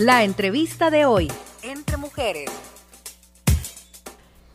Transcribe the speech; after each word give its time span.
La 0.00 0.24
entrevista 0.24 0.88
de 0.90 1.04
hoy, 1.04 1.30
Entre 1.62 1.98
Mujeres. 1.98 2.48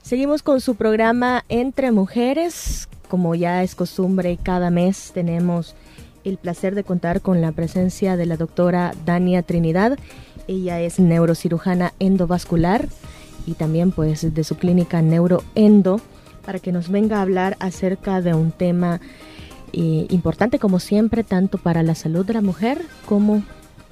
Seguimos 0.02 0.42
con 0.42 0.60
su 0.60 0.74
programa 0.74 1.46
Entre 1.50 1.92
Mujeres. 1.92 2.90
Como 3.10 3.36
ya 3.36 3.62
es 3.62 3.76
costumbre, 3.76 4.40
cada 4.42 4.72
mes 4.72 5.12
tenemos 5.14 5.76
el 6.24 6.38
placer 6.38 6.74
de 6.74 6.84
contar 6.84 7.22
con 7.22 7.42
la 7.42 7.52
presencia 7.52 8.18
de 8.18 8.26
la 8.26 8.38
doctora 8.38 8.96
Dania 9.06 9.44
Trinidad. 9.44 10.00
Ella 10.48 10.82
es 10.82 10.98
neurocirujana 11.00 11.94
endovascular 12.00 12.90
y 13.46 13.54
también 13.54 13.92
pues 13.92 14.34
de 14.34 14.44
su 14.44 14.58
clínica 14.58 15.04
Neuroendo 15.04 16.02
para 16.44 16.58
que 16.58 16.72
nos 16.72 16.90
venga 16.90 17.20
a 17.20 17.22
hablar 17.22 17.56
acerca 17.60 18.20
de 18.20 18.34
un 18.34 18.52
tema 18.52 19.00
eh, 19.74 20.08
importante 20.10 20.58
como 20.58 20.80
siempre, 20.80 21.24
tanto 21.24 21.60
para 21.60 21.84
la 21.84 21.94
salud 21.94 22.26
de 22.26 22.34
la 22.34 22.42
mujer 22.42 22.82
como 23.06 23.44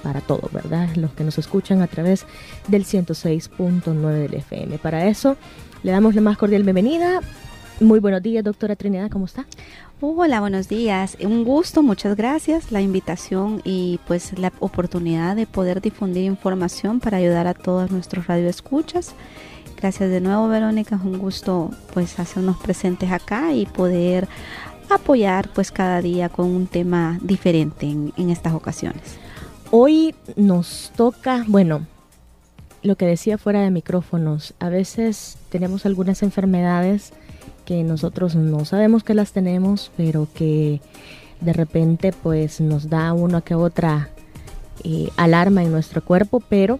para 0.04 0.22
todo, 0.22 0.50
¿verdad? 0.52 0.90
Los 0.96 1.14
que 1.14 1.24
nos 1.24 1.38
escuchan 1.38 1.82
a 1.82 1.88
través 1.88 2.26
del 2.68 2.86
106.9 2.86 4.12
del 4.12 4.34
FM. 4.36 4.78
Para 4.78 5.08
eso, 5.08 5.38
le 5.82 5.92
damos 5.92 6.14
la 6.14 6.22
más 6.22 6.38
cordial 6.38 6.64
bienvenida. 6.64 7.22
Muy 7.80 8.00
buenos 8.00 8.22
días, 8.22 8.44
doctora 8.44 8.76
Trinidad, 8.76 9.10
¿cómo 9.10 9.26
está? 9.26 9.46
Hola, 10.00 10.42
buenos 10.42 10.68
días. 10.68 11.18
Un 11.22 11.44
gusto, 11.44 11.82
muchas 11.82 12.16
gracias 12.18 12.72
la 12.72 12.82
invitación 12.82 13.62
y 13.64 14.00
pues 14.06 14.38
la 14.38 14.52
oportunidad 14.60 15.36
de 15.36 15.48
poder 15.48 15.82
difundir 15.82 16.26
información 16.26 17.00
para 17.00 17.18
ayudar 17.18 17.48
a 17.48 17.54
todos 17.54 17.90
nuestros 17.90 18.28
radioescuchas. 18.28 19.16
Gracias 19.78 20.10
de 20.10 20.22
nuevo, 20.22 20.48
Verónica. 20.50 20.98
Es 20.98 21.02
un 21.02 21.18
gusto 21.18 21.72
pues 21.94 22.20
hacernos 22.20 22.58
presentes 22.58 23.12
acá 23.12 23.54
y 23.54 23.66
poder 23.66 24.28
apoyar 24.90 25.50
pues 25.50 25.72
cada 25.72 26.02
día 26.02 26.30
con 26.30 26.48
un 26.48 26.68
tema 26.68 27.18
diferente 27.22 27.86
en, 27.86 28.14
en 28.18 28.30
estas 28.30 28.54
ocasiones. 28.54 29.23
Hoy 29.76 30.14
nos 30.36 30.92
toca, 30.96 31.46
bueno, 31.48 31.88
lo 32.84 32.96
que 32.96 33.08
decía 33.08 33.40
fuera 33.40 33.62
de 33.62 33.72
micrófonos, 33.72 34.54
a 34.60 34.70
veces 34.70 35.36
tenemos 35.50 35.88
algunas 35.88 36.22
enfermedades 36.22 37.12
que 37.66 37.82
nosotros 37.82 38.36
no 38.36 38.66
sabemos 38.66 39.04
que 39.04 39.16
las 39.16 39.32
tenemos, 39.32 39.92
pero 39.98 40.28
que 40.36 40.80
de 41.42 41.54
repente 41.54 42.14
pues 42.14 42.62
nos 42.62 42.88
da 42.88 43.14
una 43.14 43.42
que 43.42 43.56
otra 43.56 44.10
eh, 44.84 45.10
alarma 45.18 45.64
en 45.64 45.72
nuestro 45.72 46.06
cuerpo, 46.06 46.40
pero 46.40 46.78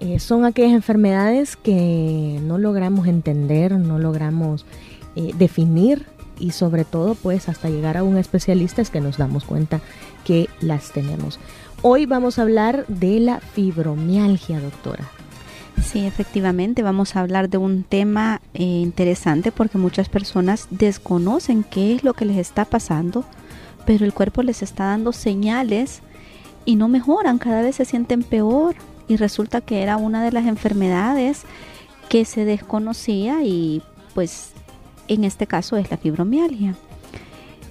eh, 0.00 0.18
son 0.18 0.44
aquellas 0.44 0.72
enfermedades 0.72 1.54
que 1.54 2.40
no 2.42 2.58
logramos 2.58 3.06
entender, 3.06 3.78
no 3.78 4.00
logramos 4.00 4.66
eh, 5.14 5.30
definir 5.38 6.04
y 6.40 6.50
sobre 6.50 6.84
todo 6.84 7.14
pues 7.14 7.48
hasta 7.48 7.70
llegar 7.70 7.96
a 7.96 8.02
un 8.02 8.16
especialista 8.18 8.82
es 8.82 8.90
que 8.90 9.00
nos 9.00 9.18
damos 9.18 9.44
cuenta 9.44 9.80
que 10.24 10.48
las 10.60 10.90
tenemos. 10.90 11.38
Hoy 11.86 12.06
vamos 12.06 12.38
a 12.38 12.42
hablar 12.42 12.86
de 12.88 13.20
la 13.20 13.40
fibromialgia, 13.40 14.58
doctora. 14.58 15.04
Sí, 15.82 16.06
efectivamente, 16.06 16.82
vamos 16.82 17.14
a 17.14 17.20
hablar 17.20 17.50
de 17.50 17.58
un 17.58 17.82
tema 17.82 18.40
eh, 18.54 18.62
interesante 18.62 19.52
porque 19.52 19.76
muchas 19.76 20.08
personas 20.08 20.66
desconocen 20.70 21.62
qué 21.62 21.94
es 21.94 22.02
lo 22.02 22.14
que 22.14 22.24
les 22.24 22.38
está 22.38 22.64
pasando, 22.64 23.26
pero 23.84 24.06
el 24.06 24.14
cuerpo 24.14 24.42
les 24.42 24.62
está 24.62 24.84
dando 24.84 25.12
señales 25.12 26.00
y 26.64 26.76
no 26.76 26.88
mejoran, 26.88 27.36
cada 27.36 27.60
vez 27.60 27.76
se 27.76 27.84
sienten 27.84 28.22
peor 28.22 28.76
y 29.06 29.16
resulta 29.16 29.60
que 29.60 29.82
era 29.82 29.98
una 29.98 30.24
de 30.24 30.32
las 30.32 30.46
enfermedades 30.46 31.42
que 32.08 32.24
se 32.24 32.46
desconocía 32.46 33.42
y 33.44 33.82
pues 34.14 34.52
en 35.06 35.22
este 35.22 35.46
caso 35.46 35.76
es 35.76 35.90
la 35.90 35.98
fibromialgia. 35.98 36.76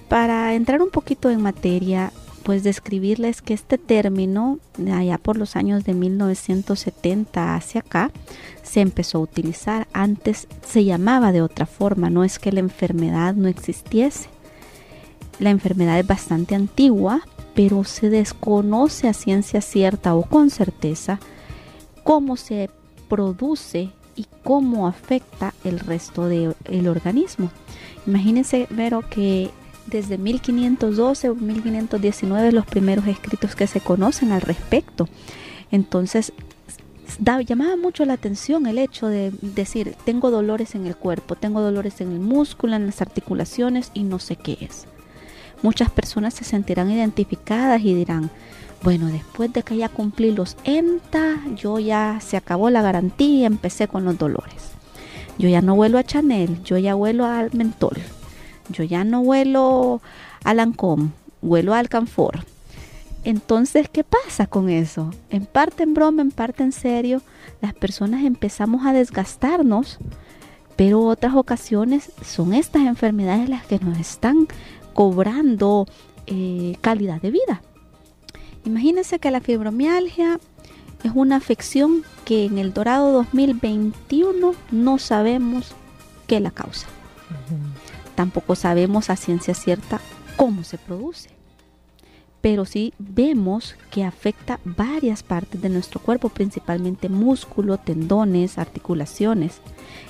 Para 0.08 0.54
entrar 0.54 0.82
un 0.82 0.90
poquito 0.90 1.30
en 1.30 1.42
materia, 1.42 2.12
pues 2.44 2.62
describirles 2.62 3.42
que 3.42 3.54
este 3.54 3.78
término, 3.78 4.58
allá 4.92 5.18
por 5.18 5.36
los 5.36 5.56
años 5.56 5.84
de 5.84 5.94
1970 5.94 7.56
hacia 7.56 7.80
acá, 7.80 8.12
se 8.62 8.80
empezó 8.80 9.18
a 9.18 9.22
utilizar. 9.22 9.88
Antes 9.92 10.46
se 10.64 10.84
llamaba 10.84 11.32
de 11.32 11.42
otra 11.42 11.66
forma, 11.66 12.10
no 12.10 12.22
es 12.22 12.38
que 12.38 12.52
la 12.52 12.60
enfermedad 12.60 13.34
no 13.34 13.48
existiese. 13.48 14.28
La 15.40 15.50
enfermedad 15.50 15.98
es 15.98 16.06
bastante 16.06 16.54
antigua, 16.54 17.22
pero 17.54 17.82
se 17.84 18.10
desconoce 18.10 19.08
a 19.08 19.14
ciencia 19.14 19.60
cierta 19.60 20.14
o 20.14 20.22
con 20.22 20.50
certeza 20.50 21.18
cómo 22.04 22.36
se 22.36 22.68
produce 23.08 23.90
y 24.16 24.26
cómo 24.42 24.86
afecta 24.86 25.54
el 25.64 25.80
resto 25.80 26.28
del 26.28 26.88
organismo. 26.88 27.50
Imagínense, 28.06 28.68
Vero, 28.70 29.02
que 29.08 29.50
desde 29.86 30.18
1512 30.18 31.30
o 31.30 31.34
1519 31.34 32.52
los 32.52 32.66
primeros 32.66 33.06
escritos 33.06 33.54
que 33.54 33.66
se 33.66 33.80
conocen 33.80 34.32
al 34.32 34.40
respecto. 34.40 35.08
Entonces, 35.70 36.32
llamaba 37.46 37.76
mucho 37.76 38.04
la 38.04 38.14
atención 38.14 38.66
el 38.66 38.78
hecho 38.78 39.06
de 39.06 39.32
decir, 39.42 39.96
tengo 40.04 40.30
dolores 40.30 40.74
en 40.74 40.86
el 40.86 40.96
cuerpo, 40.96 41.36
tengo 41.36 41.60
dolores 41.60 42.00
en 42.00 42.12
el 42.12 42.20
músculo, 42.20 42.76
en 42.76 42.86
las 42.86 43.02
articulaciones 43.02 43.90
y 43.94 44.04
no 44.04 44.18
sé 44.18 44.36
qué 44.36 44.58
es. 44.60 44.86
Muchas 45.62 45.90
personas 45.90 46.34
se 46.34 46.44
sentirán 46.44 46.90
identificadas 46.90 47.80
y 47.82 47.94
dirán, 47.94 48.30
bueno, 48.82 49.06
después 49.06 49.52
de 49.52 49.62
que 49.62 49.76
ya 49.76 49.88
cumplí 49.88 50.30
los 50.30 50.56
ENTA, 50.64 51.40
yo 51.56 51.78
ya 51.78 52.18
se 52.20 52.36
acabó 52.36 52.68
la 52.68 52.82
garantía, 52.82 53.46
empecé 53.46 53.88
con 53.88 54.04
los 54.04 54.18
dolores. 54.18 54.72
Yo 55.38 55.48
ya 55.48 55.62
no 55.62 55.74
vuelo 55.74 55.98
a 55.98 56.04
Chanel, 56.04 56.62
yo 56.62 56.76
ya 56.76 56.94
vuelo 56.94 57.24
al 57.24 57.50
mentol 57.54 57.96
yo 58.68 58.84
ya 58.84 59.04
no 59.04 59.22
vuelo 59.22 60.00
a 60.44 60.54
Lancôme, 60.54 61.10
vuelo 61.42 61.74
al 61.74 61.80
Alcanfor. 61.80 62.44
Entonces, 63.24 63.88
¿qué 63.88 64.04
pasa 64.04 64.46
con 64.46 64.68
eso? 64.68 65.10
En 65.30 65.46
parte 65.46 65.82
en 65.82 65.94
broma, 65.94 66.20
en 66.22 66.30
parte 66.30 66.62
en 66.62 66.72
serio, 66.72 67.22
las 67.62 67.72
personas 67.72 68.24
empezamos 68.24 68.84
a 68.84 68.92
desgastarnos, 68.92 69.98
pero 70.76 71.02
otras 71.02 71.34
ocasiones 71.34 72.12
son 72.22 72.52
estas 72.52 72.82
enfermedades 72.82 73.48
las 73.48 73.64
que 73.64 73.78
nos 73.78 73.98
están 73.98 74.46
cobrando 74.92 75.86
eh, 76.26 76.76
calidad 76.82 77.20
de 77.20 77.30
vida. 77.30 77.62
Imagínense 78.64 79.18
que 79.18 79.30
la 79.30 79.40
fibromialgia 79.40 80.38
es 81.02 81.12
una 81.14 81.36
afección 81.36 82.02
que 82.24 82.46
en 82.46 82.58
el 82.58 82.72
Dorado 82.72 83.12
2021 83.12 84.54
no 84.70 84.98
sabemos 84.98 85.74
qué 86.26 86.40
la 86.40 86.50
causa. 86.50 86.86
Tampoco 88.14 88.54
sabemos 88.54 89.10
a 89.10 89.16
ciencia 89.16 89.54
cierta 89.54 90.00
cómo 90.36 90.64
se 90.64 90.78
produce. 90.78 91.30
Pero 92.40 92.64
sí 92.66 92.92
vemos 92.98 93.74
que 93.90 94.04
afecta 94.04 94.60
varias 94.64 95.22
partes 95.22 95.62
de 95.62 95.70
nuestro 95.70 96.00
cuerpo, 96.00 96.28
principalmente 96.28 97.08
músculo, 97.08 97.78
tendones, 97.78 98.58
articulaciones. 98.58 99.60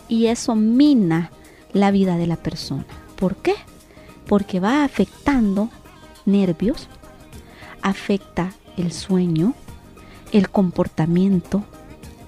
Y 0.08 0.26
eso 0.26 0.56
mina 0.56 1.30
la 1.72 1.90
vida 1.90 2.16
de 2.16 2.26
la 2.26 2.36
persona. 2.36 2.86
¿Por 3.16 3.36
qué? 3.36 3.54
Porque 4.26 4.58
va 4.58 4.84
afectando 4.84 5.70
nervios, 6.24 6.88
afecta 7.82 8.52
el 8.76 8.92
sueño, 8.92 9.54
el 10.32 10.50
comportamiento, 10.50 11.64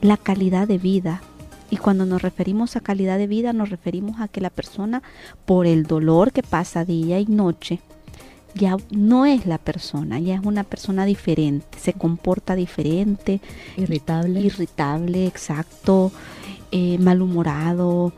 la 0.00 0.16
calidad 0.16 0.68
de 0.68 0.78
vida, 0.78 1.22
y 1.70 1.76
cuando 1.76 2.06
nos 2.06 2.22
referimos 2.22 2.76
a 2.76 2.80
calidad 2.80 3.18
de 3.18 3.26
vida, 3.26 3.52
nos 3.52 3.70
referimos 3.70 4.20
a 4.20 4.28
que 4.28 4.40
la 4.40 4.50
persona, 4.50 5.02
por 5.44 5.66
el 5.66 5.84
dolor 5.84 6.32
que 6.32 6.42
pasa 6.42 6.84
día 6.84 7.18
y 7.18 7.26
noche, 7.26 7.80
ya 8.54 8.76
no 8.90 9.26
es 9.26 9.46
la 9.46 9.58
persona, 9.58 10.18
ya 10.18 10.36
es 10.36 10.40
una 10.44 10.64
persona 10.64 11.04
diferente, 11.04 11.78
se 11.78 11.92
comporta 11.92 12.54
diferente. 12.54 13.40
Irritable. 13.76 14.40
Irritable, 14.40 15.26
exacto, 15.26 16.10
eh, 16.70 16.98
malhumorado, 16.98 18.12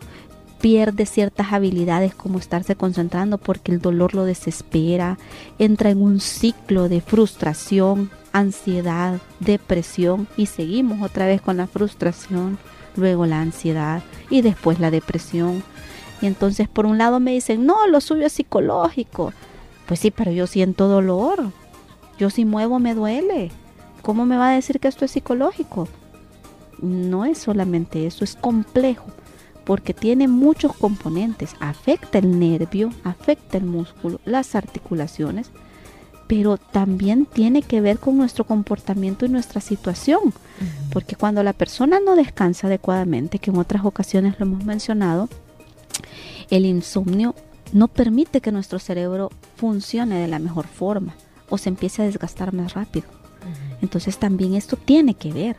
pierde 0.61 1.07
ciertas 1.07 1.53
habilidades 1.53 2.15
como 2.15 2.39
estarse 2.39 2.77
concentrando 2.77 3.39
porque 3.39 3.73
el 3.73 3.81
dolor 3.81 4.15
lo 4.15 4.25
desespera, 4.25 5.19
entra 5.59 5.91
en 5.91 6.03
un 6.03 6.21
ciclo 6.21 6.89
de 6.89 7.01
frustración, 7.01 8.11
ansiedad, 8.33 9.21
depresión 9.41 10.29
y 10.37 10.47
seguimos 10.47 11.03
otra 11.03 11.27
vez 11.27 11.41
con 11.41 11.57
la 11.57 11.67
frustración 11.67 12.59
luego 12.99 13.27
la 13.27 13.41
ansiedad 13.41 14.03
y 14.29 14.43
después 14.43 14.81
la 14.81 14.91
depresión. 14.91 15.63
Y 16.21 16.27
entonces 16.27 16.69
por 16.69 16.85
un 16.85 16.99
lado 16.99 17.21
me 17.21 17.33
dicen, 17.33 17.65
no, 17.65 17.87
lo 17.87 18.01
suyo 18.01 18.27
es 18.27 18.33
psicológico. 18.33 19.33
Pues 19.87 20.01
sí, 20.01 20.11
pero 20.11 20.31
yo 20.31 20.47
siento 20.47 20.89
dolor. 20.89 21.51
Yo 22.19 22.31
si 22.31 22.45
muevo 22.45 22.79
me 22.79 22.95
duele. 22.95 23.51
¿Cómo 24.03 24.27
me 24.27 24.37
va 24.37 24.51
a 24.51 24.55
decir 24.55 24.81
que 24.81 24.89
esto 24.89 25.05
es 25.05 25.13
psicológico? 25.13 25.89
No 26.81 27.25
es 27.25 27.39
solamente 27.39 28.07
eso, 28.07 28.25
es 28.25 28.37
complejo, 28.37 29.07
porque 29.65 29.95
tiene 29.95 30.29
muchos 30.29 30.77
componentes. 30.77 31.55
Afecta 31.61 32.19
el 32.19 32.39
nervio, 32.39 32.91
afecta 33.05 33.59
el 33.59 33.65
músculo, 33.65 34.21
las 34.25 34.55
articulaciones, 34.55 35.51
pero 36.29 36.59
también 36.59 37.27
tiene 37.27 37.63
que 37.63 37.81
ver 37.81 37.99
con 37.99 38.17
nuestro 38.19 38.45
comportamiento 38.45 39.27
y 39.27 39.31
nuestra 39.31 39.61
situación, 39.61 40.35
porque 40.93 41.17
cuando 41.17 41.43
la 41.43 41.55
persona 41.55 41.99
no 42.05 42.15
descansa 42.15 42.67
adecuadamente, 42.67 43.39
que 43.39 43.51
en 43.51 43.57
otras 43.57 43.85
ocasiones 43.85 44.39
lo 44.39 44.47
hemos 44.47 44.65
mencionado, 44.65 45.29
el 46.51 46.67
insomnio 46.67 47.35
no 47.73 47.89
permite 47.89 48.41
que 48.43 48.53
nuestro 48.53 48.79
cerebro 48.79 49.31
funcione 49.57 50.21
de 50.21 50.29
la 50.29 50.39
mejor 50.39 50.67
forma 50.67 51.15
o 51.49 51.57
se 51.57 51.71
empiece 51.71 52.03
a 52.03 52.07
desgastar 52.07 52.53
más 52.53 52.75
rápido. 52.75 53.07
Entonces 53.81 54.19
también 54.19 54.55
esto 54.55 54.77
tiene 54.77 55.15
que 55.15 55.33
ver. 55.33 55.57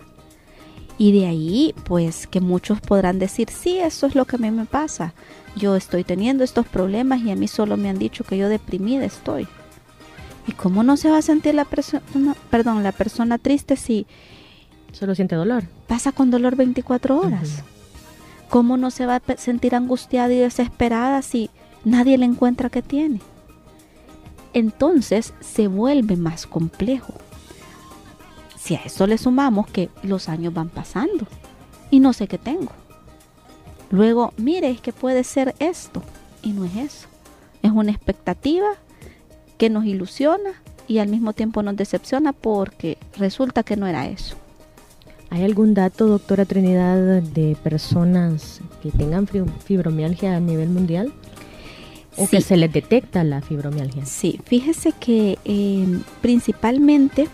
Y 1.00 1.14
de 1.14 1.28
ahí, 1.28 1.74
pues 1.86 2.28
que 2.28 2.42
muchos 2.42 2.82
podrán 2.82 3.20
decir, 3.20 3.50
sí, 3.50 3.80
eso 3.80 4.06
es 4.06 4.16
lo 4.16 4.26
que 4.26 4.36
a 4.36 4.40
mí 4.40 4.52
me 4.52 4.66
pasa. 4.66 5.14
Yo 5.56 5.76
estoy 5.76 6.04
teniendo 6.04 6.44
estos 6.44 6.68
problemas 6.68 7.22
y 7.22 7.32
a 7.32 7.36
mí 7.36 7.48
solo 7.48 7.78
me 7.78 7.90
han 7.90 7.98
dicho 7.98 8.24
que 8.24 8.38
yo 8.38 8.50
deprimida 8.50 9.06
estoy. 9.06 9.48
¿Y 10.50 10.54
cómo 10.54 10.82
no 10.82 10.98
se 10.98 11.12
va 11.12 11.20
a 11.20 11.22
sentir 11.22 11.54
la 11.54 11.64
persona, 11.64 12.02
perdón, 12.50 12.82
la 12.82 12.92
persona 12.92 13.38
triste 13.38 13.76
si 13.76 14.08
solo 14.94 15.14
siente 15.14 15.36
dolor? 15.36 15.66
Pasa 15.86 16.12
con 16.12 16.32
dolor 16.32 16.56
24 16.56 17.20
horas. 17.20 17.62
¿Cómo 18.50 18.76
no 18.76 18.90
se 18.90 19.06
va 19.06 19.18
a 19.18 19.38
sentir 19.38 19.76
angustiada 19.76 20.34
y 20.34 20.40
desesperada 20.40 21.22
si 21.22 21.52
nadie 21.86 22.18
le 22.18 22.26
encuentra 22.26 22.72
que 22.72 22.82
tiene? 22.82 23.22
Entonces 24.54 25.36
se 25.40 25.68
vuelve 25.68 26.16
más 26.16 26.48
complejo. 26.48 27.14
Si 28.58 28.74
a 28.74 28.80
eso 28.80 29.06
le 29.06 29.20
sumamos 29.20 29.68
que 29.68 29.92
los 30.02 30.30
años 30.30 30.52
van 30.52 30.70
pasando 30.70 31.28
y 31.92 32.00
no 32.00 32.12
sé 32.12 32.28
qué 32.28 32.40
tengo. 32.40 32.72
Luego, 33.92 34.34
mire, 34.38 34.72
es 34.72 34.82
que 34.82 34.94
puede 34.94 35.24
ser 35.24 35.54
esto 35.60 36.02
y 36.42 36.54
no 36.54 36.66
es 36.66 36.76
eso. 36.76 37.08
Es 37.62 37.70
una 37.70 37.92
expectativa 37.92 38.70
que 39.60 39.70
nos 39.70 39.86
ilusiona 39.86 40.52
y 40.88 40.98
al 40.98 41.10
mismo 41.10 41.34
tiempo 41.34 41.62
nos 41.62 41.76
decepciona 41.76 42.34
porque 42.34 42.98
resulta 43.18 43.62
que 43.62 43.76
no 43.76 43.86
era 43.86 44.08
eso. 44.08 44.36
¿Hay 45.30 45.44
algún 45.44 45.76
dato, 45.76 46.08
doctora 46.08 46.46
Trinidad, 46.46 47.22
de 47.22 47.56
personas 47.62 48.62
que 48.82 48.90
tengan 48.90 49.28
fibromialgia 49.28 50.36
a 50.36 50.40
nivel 50.40 50.70
mundial? 50.70 51.14
¿O 52.18 52.28
que 52.28 52.42
se 52.42 52.58
les 52.58 52.74
detecta 52.74 53.24
la 53.24 53.42
fibromialgia? 53.42 54.06
Sí, 54.06 54.40
fíjese 54.46 54.94
que 54.94 55.38
eh, 55.46 56.00
principalmente, 56.22 57.28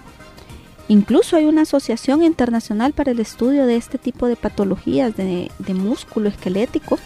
incluso 0.89 1.37
hay 1.37 1.45
una 1.45 1.61
asociación 1.61 2.23
internacional 2.23 2.91
para 2.91 3.11
el 3.11 3.19
estudio 3.19 3.65
de 3.65 3.77
este 3.77 3.97
tipo 3.97 4.27
de 4.27 4.35
patologías 4.35 5.15
de, 5.15 5.49
músculo 5.73 6.27
esquelético 6.27 6.99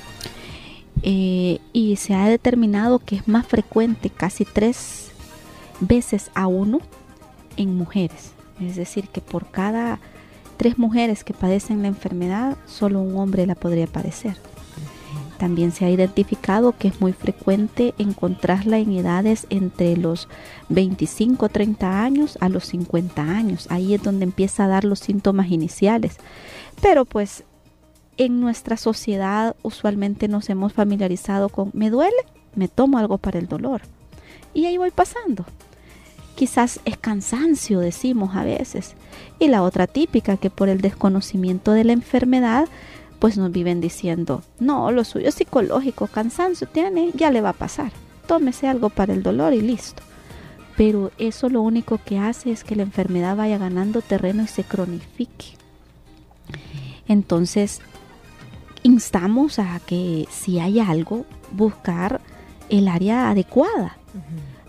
eh, 1.04 1.60
y 1.72 1.98
se 1.98 2.16
ha 2.16 2.28
determinado 2.28 3.00
que 3.00 3.18
es 3.18 3.28
más 3.28 3.46
frecuente, 3.46 4.10
casi 4.10 4.44
tres 4.46 5.09
veces 5.80 6.32
a 6.36 6.48
uno, 6.48 6.80
en 7.58 7.76
mujeres. 7.76 8.32
Es 8.62 8.76
decir, 8.76 9.08
que 9.10 9.22
por 9.22 9.50
cada 9.50 10.00
tres 10.58 10.78
mujeres 10.78 11.24
que 11.24 11.34
padecen 11.34 11.82
la 11.82 11.88
enfermedad, 11.88 12.58
solo 12.66 13.02
un 13.02 13.18
hombre 13.18 13.46
la 13.46 13.56
podría 13.56 13.88
padecer. 13.88 14.38
También 15.38 15.72
se 15.72 15.86
ha 15.86 15.90
identificado 15.90 16.74
que 16.78 16.90
es 16.90 17.00
muy 17.00 17.14
frecuente 17.14 17.94
encontrarla 17.98 18.78
en 18.78 18.92
edades 18.92 19.48
entre 19.50 19.96
los 19.96 20.28
25 20.68 21.48
30 21.48 22.04
años 22.04 22.38
a 22.42 22.50
los 22.50 22.66
50 22.66 23.22
años. 23.22 23.68
Ahí 23.70 23.94
es 23.94 24.04
donde 24.04 24.26
empieza 24.26 24.66
a 24.66 24.68
dar 24.68 24.84
los 24.84 25.00
síntomas 25.00 25.50
iniciales. 25.50 26.18
Pero 26.82 27.06
pues 27.06 27.46
en 28.18 28.42
nuestra 28.42 28.76
sociedad 28.76 29.56
usualmente 29.64 30.28
nos 30.28 30.50
hemos 30.50 30.74
familiarizado 30.74 31.48
con 31.48 31.72
me 31.74 31.90
duele, 31.90 32.22
me 32.56 32.68
tomo 32.68 32.98
algo 32.98 33.18
para 33.18 33.40
el 33.40 33.48
dolor. 33.48 33.82
Y 34.54 34.66
ahí 34.66 34.78
voy 34.78 34.92
pasando. 34.92 35.46
Quizás 36.40 36.80
es 36.86 36.96
cansancio, 36.96 37.82
decimos 37.82 38.34
a 38.34 38.46
veces. 38.46 38.96
Y 39.40 39.50
la 39.50 39.62
otra 39.62 39.88
típica, 39.88 40.38
que 40.38 40.50
por 40.50 40.70
el 40.70 40.80
desconocimiento 40.80 41.74
de 41.74 41.84
la 41.84 41.92
enfermedad, 41.92 42.70
pues 43.20 43.38
nos 43.38 43.52
viven 43.52 43.82
diciendo, 43.82 44.42
no, 44.58 44.90
lo 44.94 45.04
suyo 45.04 45.28
es 45.28 45.36
psicológico, 45.36 46.08
cansancio 46.08 46.66
tiene, 46.66 47.12
ya 47.14 47.30
le 47.30 47.42
va 47.42 47.50
a 47.50 47.54
pasar. 47.68 47.92
Tómese 48.26 48.70
algo 48.70 48.90
para 48.90 49.12
el 49.12 49.22
dolor 49.22 49.52
y 49.54 49.60
listo. 49.60 50.02
Pero 50.78 51.12
eso 51.18 51.50
lo 51.50 51.62
único 51.62 52.00
que 52.06 52.20
hace 52.20 52.54
es 52.54 52.64
que 52.64 52.78
la 52.78 52.84
enfermedad 52.84 53.36
vaya 53.36 53.58
ganando 53.58 54.02
terreno 54.02 54.44
y 54.44 54.48
se 54.48 54.64
cronifique. 54.64 55.58
Entonces, 57.06 57.82
instamos 58.84 59.60
a 59.60 59.82
que 59.86 60.26
si 60.32 60.62
hay 60.62 60.80
algo, 60.80 61.26
buscar 61.52 62.22
el 62.70 62.88
área 62.88 63.30
adecuada. 63.30 63.98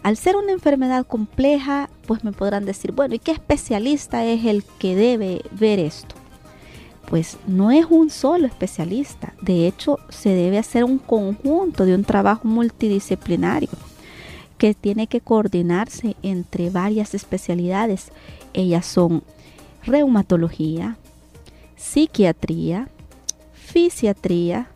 Al 0.03 0.17
ser 0.17 0.37
una 0.37 0.53
enfermedad 0.53 1.07
compleja, 1.07 1.91
pues 2.07 2.25
me 2.25 2.33
podrán 2.33 2.65
decir, 2.65 2.93
bueno, 2.93 3.15
¿y 3.15 3.19
qué 3.19 3.33
especialista 3.33 4.25
es 4.25 4.47
el 4.47 4.65
que 4.79 4.95
debe 4.97 5.43
ver 5.53 5.79
esto? 5.79 6.15
Pues 7.09 7.37
no 7.47 7.71
es 7.71 7.87
un 7.91 8.09
solo 8.09 8.47
especialista, 8.47 9.35
de 9.43 9.67
hecho 9.67 9.99
se 10.09 10.31
debe 10.31 10.59
hacer 10.59 10.85
un 10.85 10.99
conjunto 10.99 11.85
de 11.85 11.95
un 11.95 12.05
trabajo 12.05 12.47
multidisciplinario 12.47 13.69
que 14.59 14.75
tiene 14.75 15.07
que 15.07 15.21
coordinarse 15.21 16.17
entre 16.23 16.71
varias 16.71 17.15
especialidades. 17.15 18.13
Ellas 18.53 18.87
son 18.87 19.23
reumatología, 19.85 20.99
psiquiatría, 21.77 22.89
fisiatría 23.55 24.69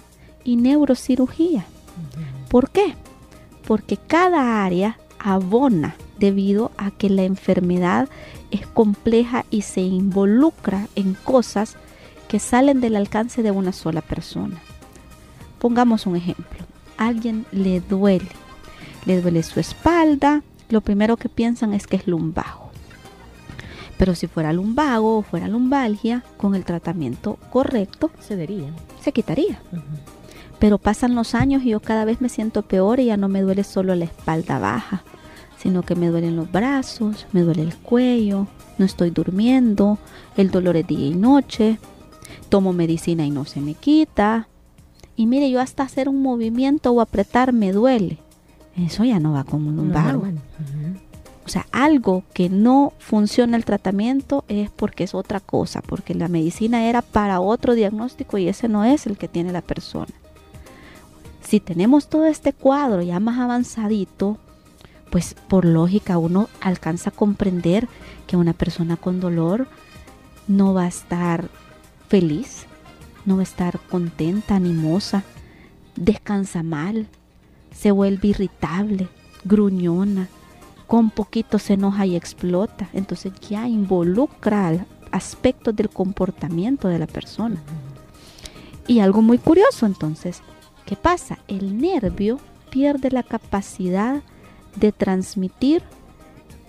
y 0.42 0.56
neurocirugía. 0.56 1.66
¿Por 2.48 2.70
qué? 2.70 2.94
Porque 3.66 3.96
cada 3.96 4.64
área 4.64 4.98
abona 5.24 5.96
debido 6.18 6.70
a 6.76 6.90
que 6.90 7.08
la 7.08 7.24
enfermedad 7.24 8.08
es 8.50 8.66
compleja 8.66 9.46
y 9.50 9.62
se 9.62 9.80
involucra 9.80 10.86
en 10.94 11.14
cosas 11.14 11.76
que 12.28 12.38
salen 12.38 12.80
del 12.80 12.94
alcance 12.94 13.42
de 13.42 13.50
una 13.50 13.72
sola 13.72 14.02
persona. 14.02 14.60
Pongamos 15.58 16.06
un 16.06 16.16
ejemplo. 16.16 16.64
alguien 16.96 17.44
le 17.50 17.80
duele, 17.80 18.30
le 19.04 19.20
duele 19.20 19.42
su 19.42 19.58
espalda, 19.58 20.42
lo 20.68 20.80
primero 20.80 21.16
que 21.16 21.28
piensan 21.28 21.74
es 21.74 21.88
que 21.88 21.96
es 21.96 22.06
lumbago. 22.06 22.70
Pero 23.98 24.14
si 24.14 24.26
fuera 24.26 24.52
lumbago 24.52 25.18
o 25.18 25.22
fuera 25.22 25.48
lumbalgia, 25.48 26.22
con 26.36 26.54
el 26.54 26.64
tratamiento 26.64 27.38
correcto, 27.50 28.10
se 28.20 28.36
daría. 28.36 28.70
Se 29.00 29.12
quitaría. 29.12 29.60
Pero 30.58 30.78
pasan 30.78 31.14
los 31.14 31.34
años 31.34 31.62
y 31.64 31.70
yo 31.70 31.80
cada 31.80 32.04
vez 32.04 32.20
me 32.20 32.28
siento 32.28 32.62
peor 32.62 33.00
y 33.00 33.06
ya 33.06 33.16
no 33.16 33.28
me 33.28 33.42
duele 33.42 33.64
solo 33.64 33.94
la 33.94 34.04
espalda 34.04 34.58
baja, 34.58 35.02
sino 35.64 35.82
que 35.82 35.94
me 35.94 36.08
duelen 36.08 36.36
los 36.36 36.52
brazos, 36.52 37.26
me 37.32 37.40
duele 37.40 37.62
el 37.62 37.74
cuello, 37.74 38.46
no 38.76 38.84
estoy 38.84 39.08
durmiendo, 39.08 39.98
el 40.36 40.50
dolor 40.50 40.76
es 40.76 40.86
día 40.86 41.06
y 41.06 41.14
noche, 41.14 41.78
tomo 42.50 42.74
medicina 42.74 43.24
y 43.24 43.30
no 43.30 43.46
se 43.46 43.62
me 43.62 43.72
quita. 43.72 44.46
Y 45.16 45.24
mire, 45.24 45.50
yo 45.50 45.62
hasta 45.62 45.82
hacer 45.82 46.10
un 46.10 46.20
movimiento 46.20 46.92
o 46.92 47.00
apretar 47.00 47.54
me 47.54 47.72
duele. 47.72 48.18
Eso 48.76 49.04
ya 49.04 49.18
no 49.20 49.32
va 49.32 49.44
como 49.44 49.70
un 49.70 49.76
lumbago. 49.76 50.24
O 51.46 51.48
sea, 51.48 51.66
algo 51.72 52.24
que 52.34 52.50
no 52.50 52.92
funciona 52.98 53.56
el 53.56 53.64
tratamiento 53.64 54.44
es 54.48 54.68
porque 54.68 55.04
es 55.04 55.14
otra 55.14 55.40
cosa, 55.40 55.80
porque 55.80 56.14
la 56.14 56.28
medicina 56.28 56.84
era 56.84 57.00
para 57.00 57.40
otro 57.40 57.74
diagnóstico 57.74 58.36
y 58.36 58.48
ese 58.48 58.68
no 58.68 58.84
es 58.84 59.06
el 59.06 59.16
que 59.16 59.28
tiene 59.28 59.50
la 59.50 59.62
persona. 59.62 60.12
Si 61.40 61.58
tenemos 61.58 62.08
todo 62.08 62.26
este 62.26 62.52
cuadro 62.52 63.00
ya 63.00 63.18
más 63.18 63.38
avanzadito, 63.38 64.38
pues 65.14 65.36
por 65.46 65.64
lógica 65.64 66.18
uno 66.18 66.48
alcanza 66.60 67.10
a 67.10 67.12
comprender 67.12 67.86
que 68.26 68.36
una 68.36 68.52
persona 68.52 68.96
con 68.96 69.20
dolor 69.20 69.68
no 70.48 70.74
va 70.74 70.86
a 70.86 70.88
estar 70.88 71.48
feliz, 72.08 72.66
no 73.24 73.36
va 73.36 73.42
a 73.42 73.44
estar 73.44 73.78
contenta, 73.78 74.56
animosa, 74.56 75.22
descansa 75.94 76.64
mal, 76.64 77.06
se 77.72 77.92
vuelve 77.92 78.26
irritable, 78.26 79.06
gruñona, 79.44 80.26
con 80.88 81.10
poquito 81.10 81.60
se 81.60 81.74
enoja 81.74 82.06
y 82.06 82.16
explota. 82.16 82.88
Entonces 82.92 83.32
ya 83.48 83.68
involucra 83.68 84.84
aspectos 85.12 85.76
del 85.76 85.90
comportamiento 85.90 86.88
de 86.88 86.98
la 86.98 87.06
persona. 87.06 87.62
Y 88.88 88.98
algo 88.98 89.22
muy 89.22 89.38
curioso 89.38 89.86
entonces, 89.86 90.42
¿qué 90.84 90.96
pasa? 90.96 91.38
El 91.46 91.78
nervio 91.78 92.40
pierde 92.68 93.12
la 93.12 93.22
capacidad 93.22 94.24
de 94.76 94.92
transmitir 94.92 95.82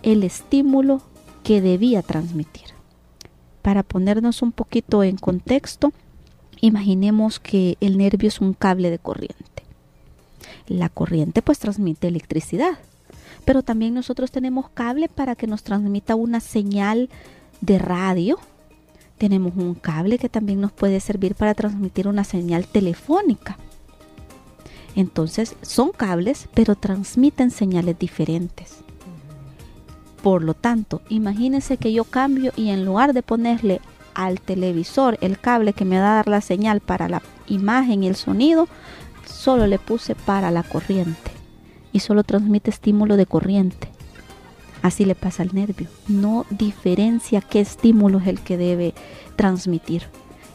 el 0.03 0.23
estímulo 0.23 1.01
que 1.43 1.61
debía 1.61 2.01
transmitir. 2.01 2.65
Para 3.61 3.83
ponernos 3.83 4.41
un 4.41 4.51
poquito 4.51 5.03
en 5.03 5.17
contexto, 5.17 5.91
imaginemos 6.61 7.39
que 7.39 7.77
el 7.81 7.97
nervio 7.97 8.27
es 8.27 8.41
un 8.41 8.53
cable 8.53 8.89
de 8.89 8.99
corriente. 8.99 9.63
La 10.67 10.89
corriente 10.89 11.41
pues 11.41 11.59
transmite 11.59 12.07
electricidad, 12.07 12.77
pero 13.45 13.63
también 13.63 13.93
nosotros 13.93 14.31
tenemos 14.31 14.69
cable 14.69 15.09
para 15.09 15.35
que 15.35 15.47
nos 15.47 15.63
transmita 15.63 16.15
una 16.15 16.39
señal 16.39 17.09
de 17.61 17.79
radio. 17.79 18.37
Tenemos 19.17 19.53
un 19.55 19.75
cable 19.75 20.17
que 20.17 20.29
también 20.29 20.61
nos 20.61 20.71
puede 20.71 20.99
servir 20.99 21.35
para 21.35 21.53
transmitir 21.53 22.07
una 22.07 22.23
señal 22.23 22.67
telefónica. 22.67 23.57
Entonces 24.95 25.55
son 25.61 25.91
cables, 25.91 26.47
pero 26.53 26.75
transmiten 26.75 27.51
señales 27.51 27.99
diferentes. 27.99 28.77
Por 30.23 30.41
lo 30.41 30.53
tanto, 30.53 31.01
imagínense 31.09 31.77
que 31.77 31.93
yo 31.93 32.03
cambio 32.03 32.51
y 32.55 32.69
en 32.69 32.85
lugar 32.85 33.13
de 33.13 33.21
ponerle 33.21 33.81
al 34.15 34.39
televisor 34.39 35.17
el 35.21 35.37
cable 35.37 35.73
que 35.73 35.85
me 35.85 35.99
va 35.99 36.13
a 36.13 36.15
dar 36.15 36.27
la 36.27 36.41
señal 36.41 36.79
para 36.79 37.09
la 37.09 37.21
imagen 37.47 38.03
y 38.03 38.07
el 38.07 38.15
sonido, 38.15 38.67
solo 39.25 39.67
le 39.67 39.77
puse 39.77 40.15
para 40.15 40.49
la 40.49 40.63
corriente 40.63 41.31
y 41.91 41.99
solo 41.99 42.23
transmite 42.23 42.71
estímulo 42.71 43.17
de 43.17 43.25
corriente. 43.25 43.89
Así 44.81 45.05
le 45.05 45.15
pasa 45.15 45.43
al 45.43 45.53
nervio. 45.53 45.87
No 46.07 46.45
diferencia 46.49 47.41
qué 47.41 47.59
estímulo 47.59 48.19
es 48.19 48.27
el 48.27 48.39
que 48.39 48.57
debe 48.57 48.93
transmitir. 49.35 50.03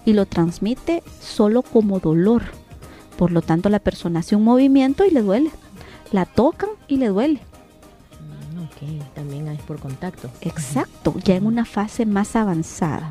y 0.06 0.14
lo 0.14 0.25
transmite 0.25 1.02
solo 1.20 1.61
como 1.62 2.00
dolor. 2.00 2.42
Por 3.21 3.33
lo 3.33 3.43
tanto, 3.43 3.69
la 3.69 3.81
persona 3.81 4.21
hace 4.21 4.35
un 4.35 4.45
movimiento 4.45 5.05
y 5.05 5.11
le 5.11 5.21
duele. 5.21 5.50
La 6.11 6.25
tocan 6.25 6.71
y 6.89 6.97
le 6.97 7.09
duele. 7.09 7.39
Mm, 8.55 8.62
ok, 8.62 9.15
también 9.15 9.47
es 9.49 9.61
por 9.61 9.79
contacto. 9.79 10.31
Exacto, 10.41 11.15
ya 11.23 11.37
en 11.37 11.45
una 11.45 11.67
fase 11.67 12.07
más 12.07 12.35
avanzada. 12.35 13.11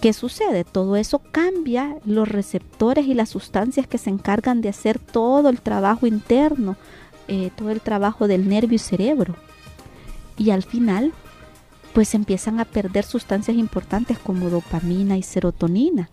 ¿Qué 0.00 0.12
sucede? 0.12 0.64
Todo 0.64 0.96
eso 0.96 1.20
cambia 1.30 1.94
los 2.04 2.28
receptores 2.28 3.06
y 3.06 3.14
las 3.14 3.28
sustancias 3.28 3.86
que 3.86 3.98
se 3.98 4.10
encargan 4.10 4.62
de 4.62 4.70
hacer 4.70 4.98
todo 4.98 5.48
el 5.48 5.60
trabajo 5.60 6.08
interno, 6.08 6.74
eh, 7.28 7.52
todo 7.54 7.70
el 7.70 7.80
trabajo 7.80 8.26
del 8.26 8.48
nervio 8.48 8.74
y 8.74 8.80
cerebro. 8.80 9.36
Y 10.36 10.50
al 10.50 10.64
final, 10.64 11.12
pues 11.94 12.16
empiezan 12.16 12.58
a 12.58 12.64
perder 12.64 13.04
sustancias 13.04 13.56
importantes 13.56 14.18
como 14.18 14.50
dopamina 14.50 15.16
y 15.16 15.22
serotonina. 15.22 16.10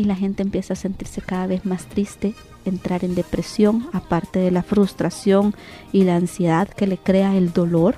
Y 0.00 0.04
la 0.04 0.16
gente 0.16 0.42
empieza 0.42 0.72
a 0.72 0.76
sentirse 0.76 1.20
cada 1.20 1.46
vez 1.46 1.66
más 1.66 1.84
triste, 1.84 2.32
entrar 2.64 3.04
en 3.04 3.14
depresión, 3.14 3.90
aparte 3.92 4.38
de 4.38 4.50
la 4.50 4.62
frustración 4.62 5.54
y 5.92 6.04
la 6.04 6.16
ansiedad 6.16 6.68
que 6.68 6.86
le 6.86 6.96
crea 6.96 7.36
el 7.36 7.52
dolor. 7.52 7.96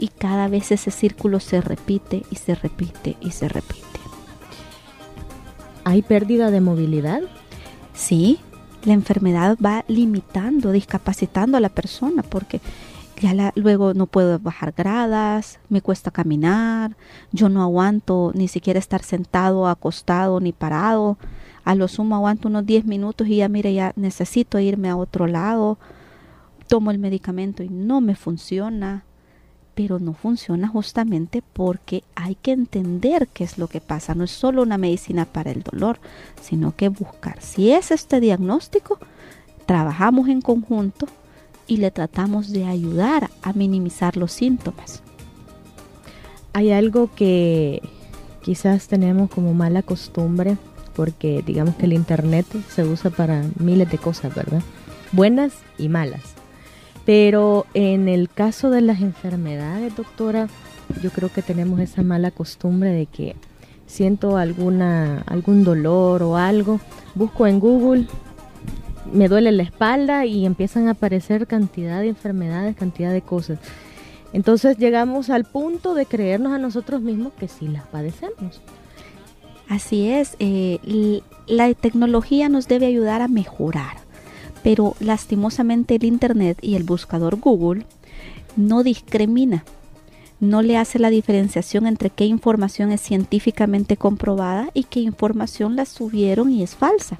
Y 0.00 0.08
cada 0.08 0.48
vez 0.48 0.72
ese 0.72 0.90
círculo 0.90 1.38
se 1.38 1.60
repite 1.60 2.24
y 2.28 2.34
se 2.34 2.56
repite 2.56 3.16
y 3.20 3.30
se 3.30 3.48
repite. 3.48 3.86
¿Hay 5.84 6.02
pérdida 6.02 6.50
de 6.50 6.60
movilidad? 6.60 7.20
Sí, 7.94 8.40
la 8.82 8.94
enfermedad 8.94 9.56
va 9.64 9.84
limitando, 9.86 10.72
discapacitando 10.72 11.56
a 11.56 11.60
la 11.60 11.68
persona 11.68 12.24
porque 12.24 12.60
ya 13.20 13.52
luego 13.54 13.94
no 13.94 14.06
puedo 14.06 14.38
bajar 14.38 14.72
gradas, 14.76 15.58
me 15.68 15.80
cuesta 15.80 16.10
caminar, 16.10 16.96
yo 17.32 17.48
no 17.48 17.62
aguanto 17.62 18.32
ni 18.34 18.48
siquiera 18.48 18.78
estar 18.78 19.02
sentado, 19.02 19.68
acostado 19.68 20.40
ni 20.40 20.52
parado. 20.52 21.18
A 21.64 21.74
lo 21.74 21.88
sumo 21.88 22.14
aguanto 22.14 22.48
unos 22.48 22.64
10 22.64 22.84
minutos 22.84 23.26
y 23.26 23.36
ya 23.36 23.48
mire, 23.48 23.74
ya 23.74 23.92
necesito 23.96 24.58
irme 24.58 24.88
a 24.88 24.96
otro 24.96 25.26
lado. 25.26 25.78
Tomo 26.68 26.90
el 26.90 26.98
medicamento 26.98 27.62
y 27.62 27.68
no 27.68 28.00
me 28.00 28.14
funciona 28.14 29.04
pero 29.76 29.98
no 29.98 30.14
funciona 30.14 30.68
justamente 30.68 31.42
porque 31.52 32.02
hay 32.14 32.34
que 32.34 32.52
entender 32.52 33.28
qué 33.28 33.44
es 33.44 33.58
lo 33.58 33.68
que 33.68 33.82
pasa. 33.82 34.14
No 34.14 34.24
es 34.24 34.30
solo 34.30 34.62
una 34.62 34.78
medicina 34.78 35.26
para 35.26 35.50
el 35.50 35.62
dolor, 35.62 36.00
sino 36.40 36.74
que 36.74 36.88
buscar. 36.88 37.42
Si 37.42 37.72
es 37.72 37.90
este 37.90 38.18
diagnóstico, 38.18 38.98
trabajamos 39.66 40.28
en 40.28 40.40
conjunto 40.40 41.06
y 41.66 41.78
le 41.78 41.90
tratamos 41.90 42.52
de 42.52 42.64
ayudar 42.64 43.30
a 43.42 43.52
minimizar 43.52 44.16
los 44.16 44.32
síntomas. 44.32 45.02
Hay 46.52 46.70
algo 46.70 47.10
que 47.14 47.82
quizás 48.42 48.88
tenemos 48.88 49.30
como 49.30 49.52
mala 49.54 49.82
costumbre, 49.82 50.56
porque 50.94 51.42
digamos 51.44 51.74
que 51.76 51.86
el 51.86 51.92
Internet 51.92 52.46
se 52.68 52.84
usa 52.84 53.10
para 53.10 53.44
miles 53.58 53.90
de 53.90 53.98
cosas, 53.98 54.34
¿verdad? 54.34 54.62
Buenas 55.12 55.52
y 55.78 55.88
malas. 55.88 56.22
Pero 57.04 57.66
en 57.74 58.08
el 58.08 58.28
caso 58.28 58.70
de 58.70 58.80
las 58.80 59.00
enfermedades, 59.00 59.94
doctora, 59.94 60.48
yo 61.02 61.10
creo 61.10 61.30
que 61.30 61.42
tenemos 61.42 61.80
esa 61.80 62.02
mala 62.02 62.30
costumbre 62.30 62.90
de 62.90 63.06
que 63.06 63.36
siento 63.86 64.36
alguna 64.36 65.22
algún 65.26 65.64
dolor 65.64 66.22
o 66.22 66.36
algo, 66.36 66.80
busco 67.14 67.46
en 67.46 67.60
Google, 67.60 68.06
me 69.12 69.28
duele 69.28 69.52
la 69.52 69.62
espalda 69.62 70.26
y 70.26 70.46
empiezan 70.46 70.88
a 70.88 70.92
aparecer 70.92 71.46
cantidad 71.46 72.00
de 72.00 72.08
enfermedades, 72.08 72.76
cantidad 72.76 73.12
de 73.12 73.22
cosas. 73.22 73.58
Entonces 74.32 74.76
llegamos 74.78 75.30
al 75.30 75.44
punto 75.44 75.94
de 75.94 76.06
creernos 76.06 76.52
a 76.52 76.58
nosotros 76.58 77.00
mismos 77.00 77.32
que 77.38 77.48
sí 77.48 77.68
las 77.68 77.86
padecemos. 77.86 78.60
Así 79.68 80.08
es, 80.08 80.36
eh, 80.38 81.20
la 81.46 81.72
tecnología 81.74 82.48
nos 82.48 82.68
debe 82.68 82.86
ayudar 82.86 83.22
a 83.22 83.28
mejorar 83.28 84.06
pero 84.66 84.96
lastimosamente 84.98 85.94
el 85.94 86.02
Internet 86.02 86.58
y 86.60 86.74
el 86.74 86.82
buscador 86.82 87.36
Google 87.36 87.86
no 88.56 88.82
discrimina, 88.82 89.64
no 90.40 90.60
le 90.60 90.76
hace 90.76 90.98
la 90.98 91.08
diferenciación 91.08 91.86
entre 91.86 92.10
qué 92.10 92.24
información 92.24 92.90
es 92.90 93.00
científicamente 93.00 93.96
comprobada 93.96 94.70
y 94.74 94.82
qué 94.82 94.98
información 94.98 95.76
la 95.76 95.84
subieron 95.84 96.50
y 96.50 96.64
es 96.64 96.74
falsa, 96.74 97.16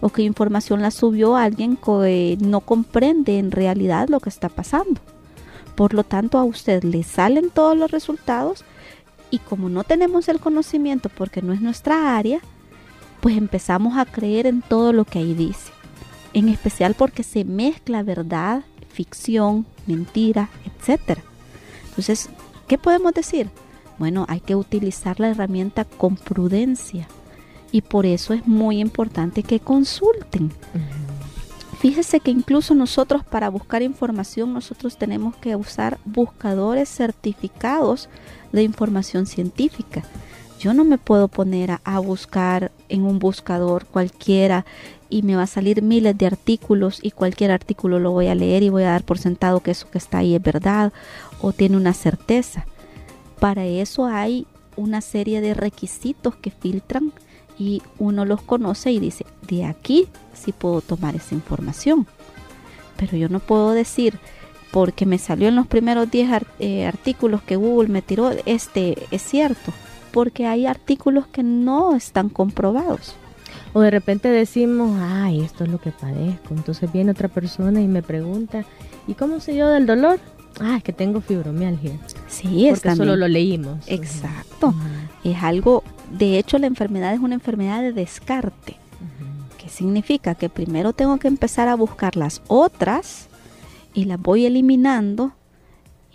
o 0.00 0.08
qué 0.08 0.22
información 0.22 0.82
la 0.82 0.90
subió 0.90 1.36
alguien 1.36 1.76
que 1.76 2.36
no 2.40 2.60
comprende 2.60 3.38
en 3.38 3.50
realidad 3.50 4.08
lo 4.08 4.20
que 4.20 4.28
está 4.28 4.48
pasando. 4.48 5.00
Por 5.74 5.94
lo 5.94 6.04
tanto, 6.04 6.38
a 6.38 6.44
usted 6.44 6.84
le 6.84 7.02
salen 7.02 7.50
todos 7.50 7.76
los 7.76 7.90
resultados 7.90 8.64
y 9.30 9.38
como 9.38 9.68
no 9.68 9.84
tenemos 9.84 10.28
el 10.28 10.40
conocimiento 10.40 11.08
porque 11.08 11.42
no 11.42 11.52
es 11.52 11.60
nuestra 11.60 12.16
área, 12.16 12.40
pues 13.20 13.36
empezamos 13.36 13.96
a 13.96 14.04
creer 14.04 14.46
en 14.46 14.62
todo 14.62 14.92
lo 14.92 15.04
que 15.04 15.18
ahí 15.18 15.34
dice 15.34 15.74
en 16.34 16.48
especial 16.48 16.94
porque 16.94 17.22
se 17.22 17.44
mezcla 17.44 18.02
verdad, 18.02 18.64
ficción, 18.92 19.64
mentira, 19.86 20.50
etc. 20.66 21.20
Entonces, 21.88 22.28
¿qué 22.68 22.76
podemos 22.76 23.14
decir? 23.14 23.48
Bueno, 23.98 24.26
hay 24.28 24.40
que 24.40 24.56
utilizar 24.56 25.20
la 25.20 25.28
herramienta 25.28 25.84
con 25.84 26.16
prudencia 26.16 27.06
y 27.74 27.82
por 27.82 28.06
eso 28.06 28.34
es 28.34 28.46
muy 28.46 28.78
importante 28.78 29.42
que 29.42 29.58
consulten. 29.58 30.52
Fíjese 31.80 32.20
que 32.20 32.30
incluso 32.30 32.72
nosotros 32.76 33.24
para 33.24 33.48
buscar 33.48 33.82
información 33.82 34.54
nosotros 34.54 34.96
tenemos 34.96 35.34
que 35.38 35.56
usar 35.56 35.98
buscadores 36.04 36.88
certificados 36.88 38.08
de 38.52 38.62
información 38.62 39.26
científica. 39.26 40.04
Yo 40.60 40.72
no 40.72 40.84
me 40.84 40.98
puedo 40.98 41.26
poner 41.26 41.72
a, 41.72 41.80
a 41.82 41.98
buscar 41.98 42.70
en 42.88 43.02
un 43.02 43.18
buscador 43.18 43.86
cualquiera 43.86 44.64
y 45.10 45.22
me 45.22 45.34
va 45.34 45.42
a 45.42 45.48
salir 45.48 45.82
miles 45.82 46.16
de 46.16 46.26
artículos 46.26 47.00
y 47.02 47.10
cualquier 47.10 47.50
artículo 47.50 47.98
lo 47.98 48.12
voy 48.12 48.28
a 48.28 48.36
leer 48.36 48.62
y 48.62 48.68
voy 48.68 48.84
a 48.84 48.90
dar 48.90 49.02
por 49.02 49.18
sentado 49.18 49.58
que 49.58 49.72
eso 49.72 49.90
que 49.90 49.98
está 49.98 50.18
ahí 50.18 50.36
es 50.36 50.42
verdad 50.42 50.92
o 51.40 51.52
tiene 51.52 51.76
una 51.76 51.92
certeza. 51.92 52.66
Para 53.40 53.66
eso 53.66 54.06
hay 54.06 54.46
una 54.76 55.00
serie 55.00 55.40
de 55.40 55.54
requisitos 55.54 56.36
que 56.36 56.52
filtran 56.52 57.12
y 57.58 57.82
uno 57.98 58.24
los 58.24 58.42
conoce 58.42 58.90
y 58.92 59.00
dice, 59.00 59.26
de 59.46 59.64
aquí 59.64 60.08
sí 60.32 60.52
puedo 60.52 60.80
tomar 60.80 61.16
esa 61.16 61.34
información. 61.34 62.06
Pero 62.96 63.16
yo 63.16 63.28
no 63.28 63.40
puedo 63.40 63.72
decir, 63.72 64.18
porque 64.70 65.06
me 65.06 65.18
salió 65.18 65.48
en 65.48 65.56
los 65.56 65.66
primeros 65.66 66.10
10 66.10 66.42
eh, 66.58 66.86
artículos 66.86 67.42
que 67.42 67.56
Google 67.56 67.88
me 67.88 68.02
tiró, 68.02 68.30
este 68.46 69.06
es 69.10 69.22
cierto, 69.22 69.72
porque 70.12 70.46
hay 70.46 70.66
artículos 70.66 71.26
que 71.26 71.42
no 71.42 71.94
están 71.94 72.28
comprobados. 72.28 73.14
O 73.72 73.80
de 73.80 73.90
repente 73.90 74.28
decimos, 74.28 74.98
ay, 75.00 75.42
esto 75.42 75.64
es 75.64 75.70
lo 75.70 75.78
que 75.80 75.90
padezco. 75.90 76.54
Entonces 76.54 76.92
viene 76.92 77.10
otra 77.10 77.28
persona 77.28 77.80
y 77.80 77.88
me 77.88 78.02
pregunta, 78.02 78.64
¿y 79.08 79.14
cómo 79.14 79.40
sé 79.40 79.56
yo 79.56 79.68
del 79.68 79.86
dolor? 79.86 80.20
Ah, 80.60 80.76
es 80.76 80.84
que 80.84 80.92
tengo 80.92 81.20
fibromialgia. 81.20 81.98
Sí, 82.28 82.68
es 82.68 82.80
Porque 82.80 82.96
solo 82.96 83.16
lo 83.16 83.26
leímos. 83.26 83.78
Exacto. 83.88 84.72
Es 85.24 85.42
algo, 85.42 85.82
de 86.18 86.38
hecho 86.38 86.58
la 86.58 86.66
enfermedad 86.66 87.12
es 87.12 87.20
una 87.20 87.34
enfermedad 87.34 87.82
de 87.82 87.92
descarte. 87.92 88.76
¿Qué 89.58 89.68
significa? 89.68 90.34
Que 90.34 90.48
primero 90.48 90.92
tengo 90.92 91.18
que 91.18 91.28
empezar 91.28 91.68
a 91.68 91.74
buscar 91.74 92.16
las 92.16 92.42
otras 92.48 93.28
y 93.94 94.04
las 94.04 94.20
voy 94.20 94.46
eliminando 94.46 95.32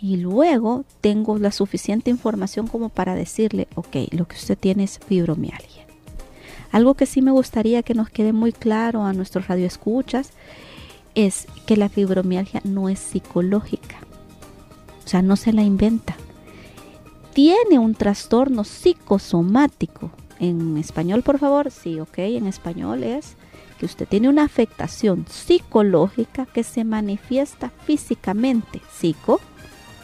y 0.00 0.16
luego 0.16 0.84
tengo 1.00 1.38
la 1.38 1.52
suficiente 1.52 2.10
información 2.10 2.66
como 2.66 2.88
para 2.88 3.14
decirle, 3.14 3.68
ok, 3.74 3.96
lo 4.12 4.26
que 4.26 4.36
usted 4.36 4.56
tiene 4.56 4.84
es 4.84 4.98
fibromialgia. 4.98 5.84
Algo 6.72 6.94
que 6.94 7.06
sí 7.06 7.20
me 7.20 7.32
gustaría 7.32 7.82
que 7.82 7.94
nos 7.94 8.08
quede 8.08 8.32
muy 8.32 8.52
claro 8.52 9.04
a 9.04 9.12
nuestros 9.12 9.48
radioescuchas 9.48 10.30
es 11.14 11.46
que 11.66 11.76
la 11.76 11.88
fibromialgia 11.88 12.60
no 12.64 12.88
es 12.88 13.00
psicológica. 13.00 13.96
O 15.04 15.08
sea, 15.08 15.22
no 15.22 15.36
se 15.36 15.52
la 15.52 15.62
inventa. 15.62 16.16
Tiene 17.32 17.78
un 17.78 17.94
trastorno 17.94 18.64
psicosomático. 18.64 20.10
En 20.38 20.76
español, 20.78 21.22
por 21.22 21.38
favor, 21.38 21.70
sí, 21.70 22.00
ok, 22.00 22.18
en 22.18 22.46
español 22.46 23.04
es 23.04 23.36
que 23.78 23.86
usted 23.86 24.08
tiene 24.08 24.28
una 24.28 24.44
afectación 24.44 25.26
psicológica 25.28 26.46
que 26.46 26.64
se 26.64 26.84
manifiesta 26.84 27.70
físicamente, 27.84 28.80
psico, 28.90 29.40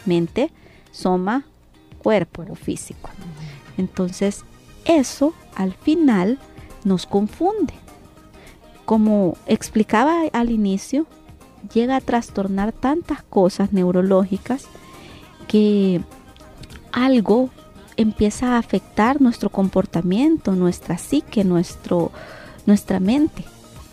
mente, 0.05 0.51
soma, 0.91 1.45
cuerpo 1.99 2.45
o 2.49 2.55
físico. 2.55 3.09
Entonces, 3.77 4.43
eso 4.85 5.33
al 5.55 5.73
final 5.73 6.39
nos 6.83 7.05
confunde. 7.05 7.73
Como 8.85 9.37
explicaba 9.45 10.21
al 10.31 10.49
inicio, 10.49 11.05
llega 11.73 11.97
a 11.97 12.01
trastornar 12.01 12.71
tantas 12.71 13.21
cosas 13.23 13.73
neurológicas 13.73 14.65
que 15.47 16.01
algo 16.91 17.49
empieza 17.97 18.55
a 18.55 18.57
afectar 18.59 19.21
nuestro 19.21 19.49
comportamiento, 19.49 20.55
nuestra 20.55 20.97
psique, 20.97 21.43
nuestro, 21.43 22.11
nuestra 22.65 22.99
mente. 22.99 23.43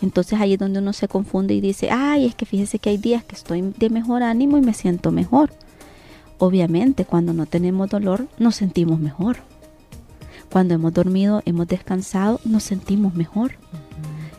Entonces 0.03 0.39
ahí 0.39 0.53
es 0.55 0.59
donde 0.59 0.81
uno 0.81 0.93
se 0.93 1.09
confunde 1.09 1.55
y 1.55 1.61
dice, 1.61 1.91
ay, 1.91 2.27
es 2.27 2.35
que 2.35 2.45
fíjese 2.45 2.79
que 2.79 2.91
hay 2.91 2.99
días 2.99 3.25
que 3.25 3.35
estoy 3.35 3.63
de 3.63 3.89
mejor 3.89 4.23
ánimo 4.23 4.59
y 4.59 4.61
me 4.61 4.75
siento 4.75 5.11
mejor. 5.11 5.51
Obviamente 6.39 7.05
cuando 7.05 7.33
no 7.33 7.47
tenemos 7.47 7.89
dolor 7.89 8.27
nos 8.39 8.57
sentimos 8.57 8.99
mejor 8.99 9.39
Cuando 10.53 10.75
hemos 10.75 10.93
dormido, 10.93 11.43
hemos 11.47 11.67
descansado, 11.69 12.41
nos 12.45 12.65
sentimos 12.65 13.15
mejor. 13.15 13.53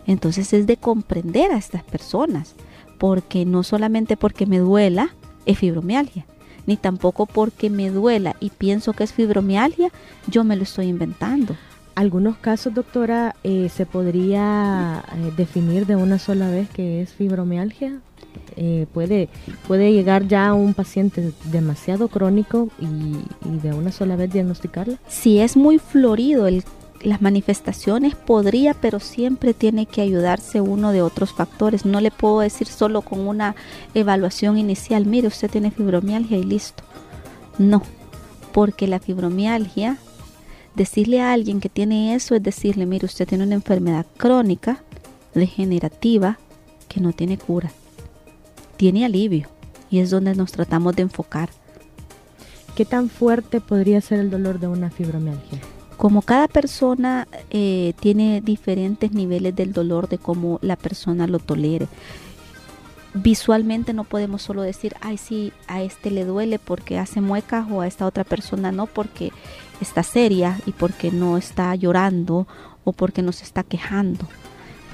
Entonces 0.05 0.53
es 0.53 0.67
de 0.67 0.77
comprender 0.77 1.51
a 1.51 1.57
estas 1.57 1.83
personas, 1.83 2.53
porque 2.99 3.45
no 3.45 3.63
solamente 3.63 4.15
porque 4.17 4.45
me 4.45 4.59
duela 4.59 5.09
es 5.45 5.57
fibromialgia, 5.57 6.25
ni 6.65 6.77
tampoco 6.77 7.25
porque 7.25 7.69
me 7.69 7.89
duela 7.89 8.35
y 8.39 8.49
pienso 8.49 8.93
que 8.93 9.03
es 9.03 9.13
fibromialgia, 9.13 9.89
yo 10.27 10.43
me 10.43 10.55
lo 10.55 10.63
estoy 10.63 10.87
inventando. 10.87 11.55
Algunos 11.95 12.35
casos, 12.37 12.73
doctora, 12.73 13.35
eh, 13.43 13.69
se 13.69 13.85
podría 13.85 15.03
eh, 15.13 15.31
definir 15.37 15.85
de 15.85 15.95
una 15.95 16.19
sola 16.19 16.49
vez 16.49 16.69
que 16.69 17.01
es 17.01 17.13
fibromialgia. 17.13 17.99
Eh, 18.57 18.85
puede, 18.93 19.29
puede 19.65 19.93
llegar 19.93 20.27
ya 20.27 20.47
a 20.47 20.53
un 20.53 20.73
paciente 20.73 21.31
demasiado 21.45 22.09
crónico 22.09 22.67
y, 22.79 22.85
y, 23.49 23.59
de 23.59 23.73
una 23.73 23.93
sola 23.93 24.17
vez 24.17 24.33
diagnosticarla. 24.33 24.97
Si 25.07 25.39
es 25.39 25.55
muy 25.55 25.79
florido 25.79 26.47
el 26.47 26.65
las 27.05 27.21
manifestaciones 27.21 28.15
podría, 28.15 28.73
pero 28.73 28.99
siempre 28.99 29.53
tiene 29.53 29.85
que 29.85 30.01
ayudarse 30.01 30.59
uno 30.59 30.91
de 30.91 31.01
otros 31.01 31.33
factores. 31.33 31.85
No 31.85 32.01
le 32.01 32.11
puedo 32.11 32.39
decir 32.39 32.67
solo 32.67 33.01
con 33.01 33.27
una 33.27 33.55
evaluación 33.93 34.57
inicial, 34.57 35.05
mire, 35.05 35.27
usted 35.27 35.49
tiene 35.49 35.71
fibromialgia 35.71 36.37
y 36.37 36.43
listo. 36.43 36.83
No, 37.57 37.83
porque 38.51 38.87
la 38.87 38.99
fibromialgia, 38.99 39.97
decirle 40.75 41.21
a 41.21 41.31
alguien 41.31 41.61
que 41.61 41.69
tiene 41.69 42.15
eso 42.15 42.35
es 42.35 42.43
decirle, 42.43 42.85
mire, 42.85 43.05
usted 43.05 43.27
tiene 43.27 43.43
una 43.43 43.55
enfermedad 43.55 44.05
crónica, 44.17 44.83
degenerativa, 45.33 46.39
que 46.87 47.01
no 47.01 47.13
tiene 47.13 47.37
cura. 47.37 47.71
Tiene 48.77 49.05
alivio 49.05 49.47
y 49.89 49.99
es 49.99 50.09
donde 50.09 50.35
nos 50.35 50.51
tratamos 50.51 50.95
de 50.95 51.03
enfocar. 51.03 51.49
¿Qué 52.75 52.83
tan 52.83 53.09
fuerte 53.09 53.61
podría 53.61 54.01
ser 54.01 54.19
el 54.19 54.29
dolor 54.29 54.59
de 54.59 54.67
una 54.67 54.89
fibromialgia? 54.89 55.61
Como 55.97 56.21
cada 56.21 56.47
persona 56.47 57.27
eh, 57.49 57.93
tiene 57.99 58.41
diferentes 58.41 59.11
niveles 59.11 59.55
del 59.55 59.73
dolor 59.73 60.09
de 60.09 60.17
cómo 60.17 60.59
la 60.61 60.75
persona 60.75 61.27
lo 61.27 61.39
tolere. 61.39 61.87
Visualmente 63.13 63.93
no 63.93 64.03
podemos 64.03 64.41
solo 64.41 64.61
decir, 64.61 64.95
ay 64.99 65.17
sí, 65.17 65.53
a 65.67 65.81
este 65.81 66.11
le 66.11 66.25
duele 66.25 66.59
porque 66.59 66.97
hace 66.97 67.21
muecas 67.21 67.65
o 67.71 67.81
a 67.81 67.87
esta 67.87 68.05
otra 68.05 68.25
persona 68.25 68.73
no 68.73 68.87
porque 68.87 69.31
está 69.79 70.03
seria 70.03 70.59
y 70.65 70.71
porque 70.71 71.11
no 71.11 71.37
está 71.37 71.73
llorando 71.75 72.45
o 72.83 72.91
porque 72.91 73.21
no 73.21 73.31
se 73.31 73.45
está 73.45 73.63
quejando. 73.63 74.27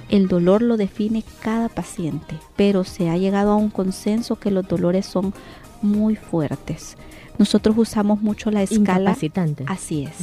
El 0.10 0.28
dolor 0.28 0.62
lo 0.62 0.78
define 0.78 1.24
cada 1.42 1.70
paciente, 1.70 2.36
pero 2.56 2.84
se 2.84 3.10
ha 3.10 3.18
llegado 3.18 3.52
a 3.52 3.56
un 3.56 3.70
consenso 3.70 4.36
que 4.36 4.52
los 4.52 4.68
dolores 4.68 5.06
son 5.06 5.34
muy 5.82 6.16
fuertes. 6.16 6.98
Nosotros 7.42 7.76
usamos 7.76 8.22
mucho 8.22 8.52
la 8.52 8.62
escala. 8.62 9.16
Así 9.68 10.04
es. 10.04 10.14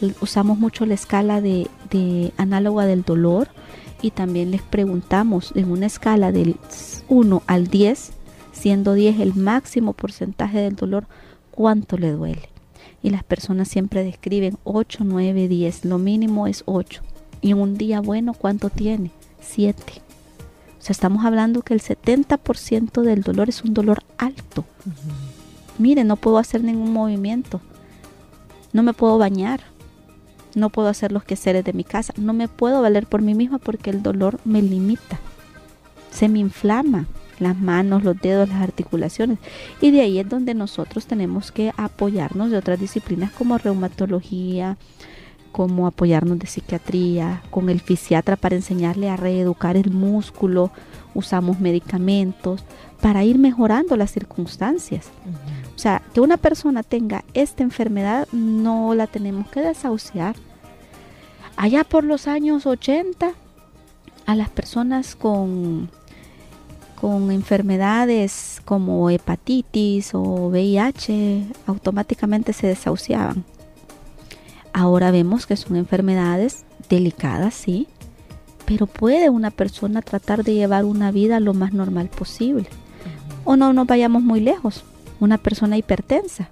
Mm. 0.00 0.12
Usamos 0.22 0.58
mucho 0.58 0.86
la 0.86 0.94
escala 0.94 1.42
de, 1.42 1.68
de 1.90 2.32
análoga 2.38 2.86
del 2.86 3.02
dolor 3.02 3.48
y 4.00 4.12
también 4.12 4.50
les 4.50 4.62
preguntamos 4.62 5.52
en 5.56 5.70
una 5.70 5.84
escala 5.84 6.32
del 6.32 6.56
1 7.08 7.42
al 7.46 7.66
10, 7.66 8.12
siendo 8.52 8.94
10 8.94 9.20
el 9.20 9.34
máximo 9.34 9.92
porcentaje 9.92 10.58
del 10.58 10.74
dolor, 10.74 11.04
cuánto 11.50 11.98
le 11.98 12.12
duele. 12.12 12.48
Y 13.02 13.10
las 13.10 13.24
personas 13.24 13.68
siempre 13.68 14.02
describen 14.02 14.56
8, 14.64 15.04
9, 15.04 15.48
10. 15.48 15.84
Lo 15.84 15.98
mínimo 15.98 16.46
es 16.46 16.62
8. 16.64 17.02
Y 17.42 17.50
en 17.50 17.58
un 17.58 17.76
día 17.76 18.00
bueno, 18.00 18.32
¿cuánto 18.32 18.70
tiene? 18.70 19.10
7. 19.42 19.82
O 20.80 20.82
sea, 20.82 20.92
estamos 20.92 21.26
hablando 21.26 21.60
que 21.60 21.74
el 21.74 21.82
70% 21.82 23.02
del 23.02 23.20
dolor 23.20 23.50
es 23.50 23.64
un 23.64 23.74
dolor 23.74 24.02
alto 24.16 24.64
mire, 25.78 26.04
no 26.04 26.16
puedo 26.16 26.38
hacer 26.38 26.62
ningún 26.62 26.92
movimiento, 26.92 27.60
no 28.72 28.82
me 28.82 28.92
puedo 28.92 29.18
bañar, 29.18 29.60
no 30.54 30.70
puedo 30.70 30.88
hacer 30.88 31.12
los 31.12 31.24
quehaceres 31.24 31.64
de 31.64 31.72
mi 31.72 31.84
casa, 31.84 32.12
no 32.16 32.32
me 32.32 32.48
puedo 32.48 32.82
valer 32.82 33.06
por 33.06 33.22
mí 33.22 33.34
misma 33.34 33.58
porque 33.58 33.90
el 33.90 34.02
dolor 34.02 34.38
me 34.44 34.62
limita, 34.62 35.18
se 36.10 36.28
me 36.28 36.38
inflama 36.38 37.06
las 37.38 37.58
manos, 37.58 38.04
los 38.04 38.20
dedos, 38.20 38.48
las 38.48 38.62
articulaciones. 38.62 39.38
Y 39.80 39.90
de 39.90 40.02
ahí 40.02 40.18
es 40.18 40.28
donde 40.28 40.54
nosotros 40.54 41.06
tenemos 41.06 41.52
que 41.52 41.72
apoyarnos 41.76 42.50
de 42.50 42.58
otras 42.58 42.78
disciplinas 42.78 43.32
como 43.32 43.58
reumatología, 43.58 44.76
como 45.52 45.86
apoyarnos 45.86 46.38
de 46.38 46.46
psiquiatría, 46.46 47.42
con 47.50 47.70
el 47.70 47.80
fisiatra 47.80 48.36
para 48.36 48.56
enseñarle 48.56 49.08
a 49.08 49.16
reeducar 49.16 49.76
el 49.76 49.92
músculo, 49.92 50.72
usamos 51.14 51.60
medicamentos 51.60 52.64
para 53.00 53.22
ir 53.22 53.38
mejorando 53.38 53.96
las 53.96 54.10
circunstancias. 54.10 55.10
Sea, 55.84 56.00
que 56.14 56.22
una 56.22 56.38
persona 56.38 56.82
tenga 56.82 57.24
esta 57.34 57.62
enfermedad 57.62 58.26
no 58.32 58.94
la 58.94 59.06
tenemos 59.06 59.48
que 59.48 59.60
desahuciar. 59.60 60.34
Allá 61.58 61.84
por 61.84 62.04
los 62.04 62.26
años 62.26 62.64
80, 62.64 63.32
a 64.24 64.34
las 64.34 64.48
personas 64.48 65.14
con, 65.14 65.90
con 66.98 67.30
enfermedades 67.30 68.62
como 68.64 69.10
hepatitis 69.10 70.14
o 70.14 70.22
VIH 70.48 71.48
automáticamente 71.66 72.54
se 72.54 72.66
desahuciaban. 72.66 73.44
Ahora 74.72 75.10
vemos 75.10 75.46
que 75.46 75.58
son 75.58 75.76
enfermedades 75.76 76.64
delicadas, 76.88 77.52
sí, 77.52 77.88
pero 78.64 78.86
puede 78.86 79.28
una 79.28 79.50
persona 79.50 80.00
tratar 80.00 80.44
de 80.44 80.54
llevar 80.54 80.86
una 80.86 81.12
vida 81.12 81.40
lo 81.40 81.52
más 81.52 81.74
normal 81.74 82.08
posible. 82.08 82.68
O 83.44 83.56
no 83.56 83.74
nos 83.74 83.86
vayamos 83.86 84.22
muy 84.22 84.40
lejos 84.40 84.82
una 85.20 85.38
persona 85.38 85.76
hipertensa. 85.76 86.50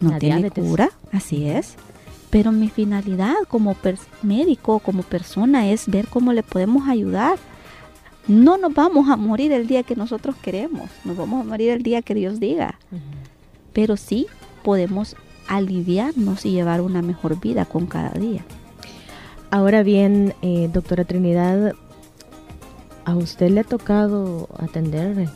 No 0.00 0.18
tiene 0.18 0.50
cura, 0.50 0.90
así 1.12 1.46
es. 1.48 1.74
Pero 2.30 2.52
mi 2.52 2.68
finalidad 2.68 3.36
como 3.48 3.76
médico, 4.22 4.80
como 4.80 5.02
persona, 5.02 5.68
es 5.68 5.88
ver 5.88 6.08
cómo 6.08 6.32
le 6.32 6.42
podemos 6.42 6.88
ayudar. 6.88 7.38
No 8.26 8.56
nos 8.56 8.74
vamos 8.74 9.08
a 9.08 9.16
morir 9.16 9.52
el 9.52 9.66
día 9.66 9.82
que 9.82 9.96
nosotros 9.96 10.34
queremos, 10.36 10.90
nos 11.04 11.16
vamos 11.16 11.42
a 11.42 11.48
morir 11.48 11.70
el 11.70 11.82
día 11.82 12.02
que 12.02 12.14
Dios 12.14 12.40
diga. 12.40 12.78
Pero 13.72 13.96
sí 13.96 14.26
podemos 14.62 15.16
aliviarnos 15.46 16.44
y 16.46 16.50
llevar 16.50 16.80
una 16.80 17.02
mejor 17.02 17.38
vida 17.38 17.66
con 17.66 17.86
cada 17.86 18.10
día. 18.10 18.44
Ahora 19.50 19.82
bien, 19.82 20.34
eh, 20.42 20.68
doctora 20.72 21.04
Trinidad, 21.04 21.74
¿a 23.04 23.14
usted 23.14 23.50
le 23.50 23.60
ha 23.60 23.64
tocado 23.64 24.48
atender 24.58 25.18
eh, 25.20 25.28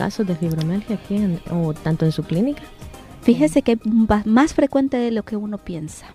casos 0.00 0.26
de 0.26 0.34
fibromialgia 0.34 0.96
aquí 0.96 1.38
o 1.50 1.74
tanto 1.74 2.06
en 2.06 2.12
su 2.12 2.22
clínica? 2.22 2.62
Fíjese 3.20 3.60
que 3.60 3.72
es 3.72 3.78
más 4.24 4.54
frecuente 4.54 4.96
de 4.96 5.10
lo 5.10 5.24
que 5.24 5.36
uno 5.36 5.58
piensa. 5.58 6.06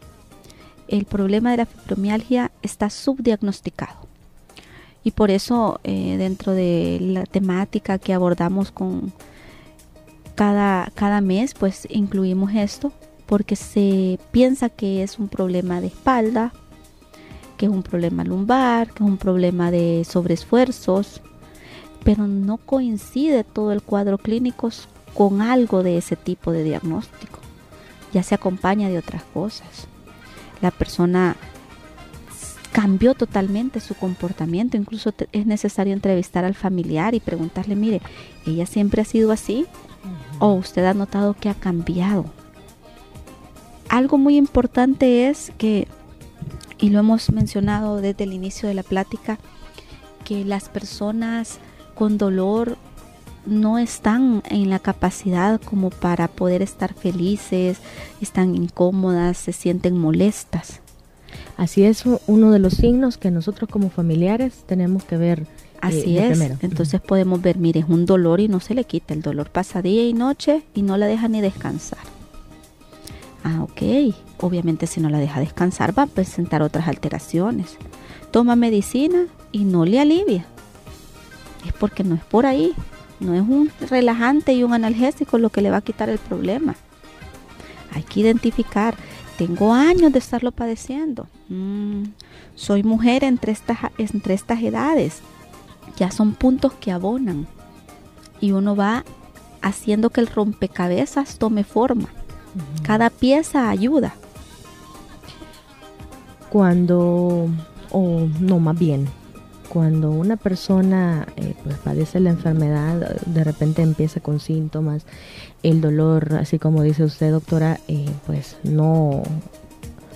El 0.88 1.06
problema 1.06 1.52
de 1.52 1.58
la 1.58 1.66
fibromialgia 1.68 2.52
está 2.64 2.90
subdiagnosticado. 2.90 4.08
Y 5.04 5.12
por 5.12 5.30
eso 5.30 5.80
eh, 5.84 6.16
dentro 6.18 6.54
de 6.54 6.98
la 7.00 7.26
temática 7.26 8.00
que 8.00 8.12
abordamos 8.12 8.72
con 8.72 9.14
cada, 10.34 10.92
cada 10.96 11.22
mes, 11.22 11.54
pues 11.54 11.88
incluimos 11.92 12.56
esto, 12.56 12.92
porque 13.28 13.56
se 13.56 14.18
piensa 14.32 14.70
que 14.70 15.04
es 15.04 15.20
un 15.20 15.28
problema 15.28 15.80
de 15.80 15.88
espalda, 15.88 16.54
que 17.58 17.68
es 17.68 17.72
un 17.72 17.84
problema 17.84 18.24
lumbar, 18.24 18.92
que 18.92 19.04
es 19.04 19.10
un 19.10 19.18
problema 19.18 19.70
de 19.70 20.04
sobreesfuerzos, 20.10 21.22
pero 22.06 22.28
no 22.28 22.58
coincide 22.58 23.44
todo 23.44 23.74
el 23.74 23.82
cuadro 23.82 24.20
clínico 24.20 24.70
con 25.16 25.42
algo 25.42 25.82
de 25.82 25.98
ese 25.98 26.16
tipo 26.16 26.52
de 26.52 26.64
diagnóstico. 26.64 27.40
Ya 28.14 28.22
se 28.22 28.36
acompaña 28.36 28.90
de 28.90 29.00
otras 29.00 29.24
cosas. 29.24 29.88
La 30.62 30.70
persona 30.70 31.36
cambió 32.72 33.16
totalmente 33.16 33.80
su 33.80 33.96
comportamiento, 33.96 34.78
incluso 34.78 35.14
es 35.32 35.48
necesario 35.48 35.94
entrevistar 35.94 36.46
al 36.46 36.54
familiar 36.54 37.16
y 37.16 37.20
preguntarle, 37.20 37.76
mire, 37.76 38.02
¿ella 38.46 38.68
siempre 38.68 39.02
ha 39.02 39.06
sido 39.06 39.32
así? 39.32 39.66
¿O 40.38 40.54
usted 40.54 40.86
ha 40.86 40.94
notado 40.94 41.34
que 41.34 41.50
ha 41.50 41.56
cambiado? 41.56 42.26
Algo 43.90 44.20
muy 44.20 44.38
importante 44.38 45.28
es 45.28 45.52
que, 45.58 45.88
y 46.78 46.90
lo 46.90 47.00
hemos 47.00 47.32
mencionado 47.32 48.00
desde 48.00 48.26
el 48.26 48.34
inicio 48.34 48.70
de 48.70 48.76
la 48.76 48.84
plática, 48.84 49.40
que 50.24 50.46
las 50.46 50.70
personas 50.70 51.60
con 51.96 52.18
dolor 52.18 52.78
no 53.46 53.78
están 53.78 54.42
en 54.50 54.70
la 54.70 54.80
capacidad 54.80 55.62
como 55.62 55.90
para 55.90 56.28
poder 56.28 56.62
estar 56.62 56.94
felices, 56.94 57.78
están 58.22 58.56
incómodas, 58.56 59.38
se 59.38 59.54
sienten 59.54 59.98
molestas. 59.98 60.82
Así 61.58 61.84
es 61.84 62.04
uno 62.28 62.52
de 62.52 62.60
los 62.60 62.74
signos 62.74 63.18
que 63.18 63.32
nosotros 63.32 63.70
como 63.70 63.90
familiares 63.90 64.64
tenemos 64.66 65.04
que 65.04 65.18
ver. 65.18 65.42
Eh, 65.42 65.78
Así 65.82 66.18
es. 66.18 66.40
Entonces 66.62 67.00
podemos 67.02 67.42
ver, 67.42 67.58
mire, 67.58 67.82
es 67.82 67.86
un 67.88 68.06
dolor 68.06 68.40
y 68.40 68.48
no 68.48 68.60
se 68.60 68.74
le 68.74 68.86
quita. 68.86 69.14
El 69.14 69.22
dolor 69.22 69.50
pasa 69.52 69.82
día 69.82 70.08
y 70.08 70.14
noche 70.14 70.64
y 70.74 70.82
no 70.82 70.98
la 70.98 71.06
deja 71.06 71.28
ni 71.28 71.42
descansar. 71.42 72.00
Ah, 73.44 73.62
ok. 73.62 74.14
Obviamente 74.40 74.88
si 74.88 75.00
no 75.00 75.10
la 75.10 75.20
deja 75.20 75.40
descansar 75.40 75.98
va 75.98 76.04
a 76.04 76.08
presentar 76.08 76.62
otras 76.62 76.88
alteraciones. 76.88 77.78
Toma 78.32 78.56
medicina 78.56 79.28
y 79.52 79.66
no 79.66 79.86
le 79.86 80.00
alivia 80.00 80.46
es 81.68 81.74
porque 81.74 82.04
no 82.04 82.16
es 82.16 82.24
por 82.24 82.46
ahí. 82.46 82.74
No 83.20 83.34
es 83.34 83.42
un 83.42 83.72
relajante 83.90 84.54
y 84.54 84.64
un 84.64 84.74
analgésico 84.74 85.38
lo 85.38 85.50
que 85.50 85.62
le 85.62 85.72
va 85.72 85.78
a 85.78 85.82
quitar 85.82 86.10
el 86.10 86.18
problema. 86.18 86.76
Hay 87.94 88.04
que 88.04 88.20
identificar 88.20 88.96
tengo 89.38 89.74
años 89.74 90.14
de 90.14 90.20
estarlo 90.20 90.52
padeciendo. 90.52 91.28
Mm, 91.50 92.04
soy 92.56 92.84
mujer 92.84 93.24
entre 93.24 93.52
estas, 93.52 93.78
entre 93.98 94.34
estas 94.34 94.62
edades. 94.62 95.20
Ya 95.98 96.10
son 96.12 96.34
puntos 96.34 96.74
que 96.74 96.92
abonan. 96.92 97.48
Y 98.40 98.52
uno 98.52 98.76
va 98.76 99.04
haciendo 99.62 100.10
que 100.10 100.22
el 100.22 100.28
rompecabezas 100.28 101.38
tome 101.38 101.64
forma. 101.64 102.08
Cada 102.84 103.10
pieza 103.10 103.70
ayuda. 103.70 104.16
Cuando, 106.50 107.50
o 107.92 108.28
no, 108.40 108.60
más 108.60 108.80
bien, 108.80 109.10
cuando 109.76 110.10
una 110.10 110.38
persona 110.38 111.28
eh, 111.36 111.54
pues 111.66 111.78
padece 111.80 112.22
la 112.22 112.30
enfermedad, 112.30 113.20
de 113.26 113.44
repente 113.44 113.82
empieza 113.82 114.22
con 114.22 114.40
síntomas, 114.40 115.06
el 115.64 115.82
dolor, 115.82 116.36
así 116.36 116.60
como 116.60 116.82
dice 116.82 117.04
usted, 117.04 117.32
doctora, 117.32 117.82
eh, 117.90 118.06
pues 118.26 118.56
no 118.64 119.22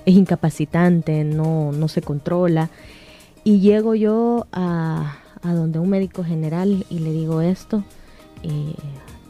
es 0.05 0.15
incapacitante, 0.15 1.25
no, 1.25 1.73
no 1.73 1.89
se 1.89 2.01
controla. 2.01 2.69
Y 3.43 3.59
llego 3.59 3.95
yo 3.95 4.47
a, 4.53 5.17
donde 5.43 5.77
un 5.79 5.89
médico 5.89 6.23
general 6.23 6.85
y 6.89 6.99
le 6.99 7.11
digo 7.11 7.41
esto, 7.41 7.83
eh, 8.43 8.75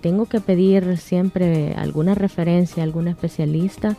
tengo 0.01 0.27
que 0.27 0.41
pedir 0.41 0.99
siempre 0.99 1.73
alguna 1.73 2.13
referencia, 2.13 2.83
algún 2.83 3.07
especialista 3.07 3.97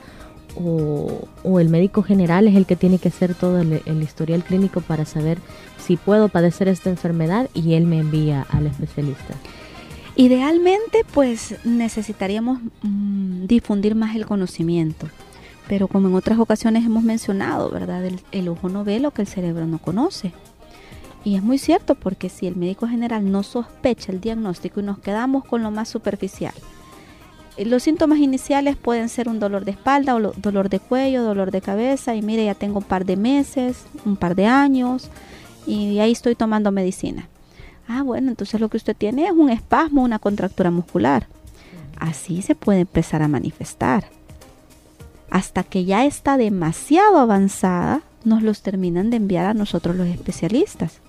o, 0.56 1.60
el 1.60 1.68
médico 1.68 2.02
general 2.02 2.48
es 2.48 2.56
el 2.56 2.66
que 2.66 2.76
tiene 2.76 2.98
que 2.98 3.08
hacer 3.08 3.34
todo 3.34 3.60
el, 3.60 4.02
historial 4.02 4.44
clínico 4.44 4.80
para 4.80 5.04
saber 5.04 5.38
si 5.78 5.96
puedo 5.96 6.28
padecer 6.28 6.68
esta 6.68 6.90
enfermedad 6.90 7.48
y 7.54 7.74
él 7.74 7.86
me 7.86 7.98
envía 7.98 8.46
al 8.50 8.66
especialista. 8.66 9.34
Idealmente, 10.16 11.04
pues 11.14 11.56
necesitaríamos 11.64 12.60
mm, 12.82 13.46
difundir 13.46 13.94
más 13.94 14.16
el 14.16 14.26
conocimiento, 14.26 15.08
pero 15.68 15.88
como 15.88 16.08
en 16.08 16.14
otras 16.14 16.38
ocasiones 16.38 16.84
hemos 16.84 17.04
mencionado, 17.04 17.70
¿verdad? 17.70 18.04
el 18.32 18.48
ojo 18.48 18.68
no 18.68 18.84
ve 18.84 19.00
lo 19.00 19.12
que 19.12 19.22
el 19.22 19.28
cerebro 19.28 19.66
no 19.66 19.78
conoce. 19.78 20.32
Y 21.24 21.36
es 21.36 21.42
muy 21.42 21.58
cierto 21.58 21.94
porque 21.94 22.28
si 22.28 22.46
el 22.46 22.56
médico 22.56 22.88
general 22.88 23.30
no 23.30 23.42
sospecha 23.42 24.10
el 24.10 24.20
diagnóstico 24.20 24.80
y 24.80 24.84
nos 24.84 24.98
quedamos 24.98 25.44
con 25.44 25.62
lo 25.62 25.70
más 25.70 25.88
superficial, 25.88 26.54
los 27.58 27.82
síntomas 27.82 28.18
iniciales 28.18 28.76
pueden 28.76 29.08
ser 29.08 29.28
un 29.28 29.40
dolor 29.40 29.64
de 29.64 29.72
espalda 29.72 30.14
o 30.14 30.32
dolor 30.36 30.68
de 30.68 30.80
cuello, 30.80 31.22
dolor 31.22 31.50
de 31.50 31.60
cabeza 31.60 32.14
y 32.14 32.22
mire, 32.22 32.44
ya 32.44 32.54
tengo 32.54 32.78
un 32.78 32.84
par 32.84 33.04
de 33.04 33.16
meses, 33.16 33.84
un 34.04 34.16
par 34.16 34.34
de 34.34 34.46
años 34.46 35.10
y 35.66 35.98
ahí 35.98 36.12
estoy 36.12 36.34
tomando 36.34 36.72
medicina. 36.72 37.28
Ah, 37.88 38.02
bueno, 38.02 38.28
entonces 38.28 38.60
lo 38.60 38.68
que 38.68 38.76
usted 38.76 38.96
tiene 38.96 39.26
es 39.26 39.32
un 39.32 39.50
espasmo, 39.50 40.02
una 40.02 40.18
contractura 40.18 40.70
muscular. 40.70 41.26
Así 41.98 42.40
se 42.40 42.54
puede 42.54 42.80
empezar 42.80 43.20
a 43.22 43.28
manifestar. 43.28 44.04
Hasta 45.28 45.64
que 45.64 45.84
ya 45.84 46.04
está 46.06 46.36
demasiado 46.36 47.18
avanzada, 47.18 48.02
nos 48.24 48.42
los 48.42 48.62
terminan 48.62 49.10
de 49.10 49.16
enviar 49.16 49.46
a 49.46 49.54
nosotros 49.54 49.96
los 49.96 50.06
especialistas. 50.06 51.00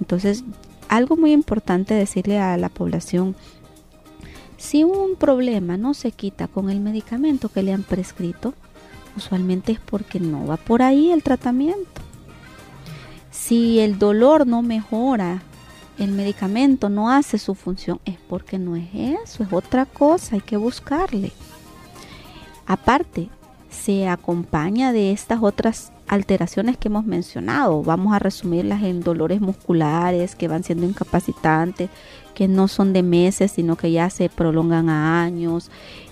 Entonces, 0.00 0.44
algo 0.88 1.16
muy 1.16 1.32
importante 1.32 1.94
decirle 1.94 2.38
a 2.38 2.56
la 2.56 2.68
población 2.68 3.36
si 4.58 4.82
un 4.82 5.14
problema 5.14 5.76
no 5.76 5.94
se 5.94 6.10
quita 6.10 6.48
con 6.48 6.68
el 6.68 6.80
medicamento 6.80 7.48
que 7.48 7.62
le 7.62 7.72
han 7.72 7.84
prescrito, 7.84 8.54
usualmente 9.16 9.72
es 9.72 9.80
porque 9.80 10.18
no 10.18 10.46
va 10.46 10.56
por 10.56 10.82
ahí 10.82 11.12
el 11.12 11.22
tratamiento. 11.22 12.02
Si 13.30 13.78
el 13.78 13.98
dolor 14.00 14.48
no 14.48 14.62
mejora, 14.62 15.42
el 15.96 16.10
medicamento 16.10 16.88
no 16.88 17.10
hace 17.10 17.38
su 17.38 17.54
función, 17.54 18.00
es 18.04 18.16
porque 18.28 18.58
no 18.58 18.74
es 18.74 18.88
eso, 18.92 19.44
es 19.44 19.52
otra 19.52 19.86
cosa, 19.86 20.34
hay 20.34 20.40
que 20.40 20.56
buscarle. 20.56 21.32
Aparte, 22.66 23.28
se 23.70 24.08
acompaña 24.08 24.92
de 24.92 25.12
estas 25.12 25.40
otras 25.40 25.92
alteraciones 26.08 26.76
que 26.76 26.88
hemos 26.88 27.04
mencionado. 27.04 27.82
Vamos 27.82 28.14
a 28.14 28.18
resumirlas 28.18 28.82
en 28.82 29.00
dolores 29.00 29.40
musculares 29.40 30.34
que 30.34 30.48
van 30.48 30.64
siendo 30.64 30.86
incapacitantes, 30.86 31.90
que 32.34 32.48
no 32.48 32.68
son 32.68 32.92
de 32.92 33.02
meses, 33.02 33.52
sino 33.52 33.76
que 33.76 33.92
ya 33.92 34.10
se 34.10 34.28
prolongan 34.28 34.88
a 34.88 35.22
años, 35.22 35.70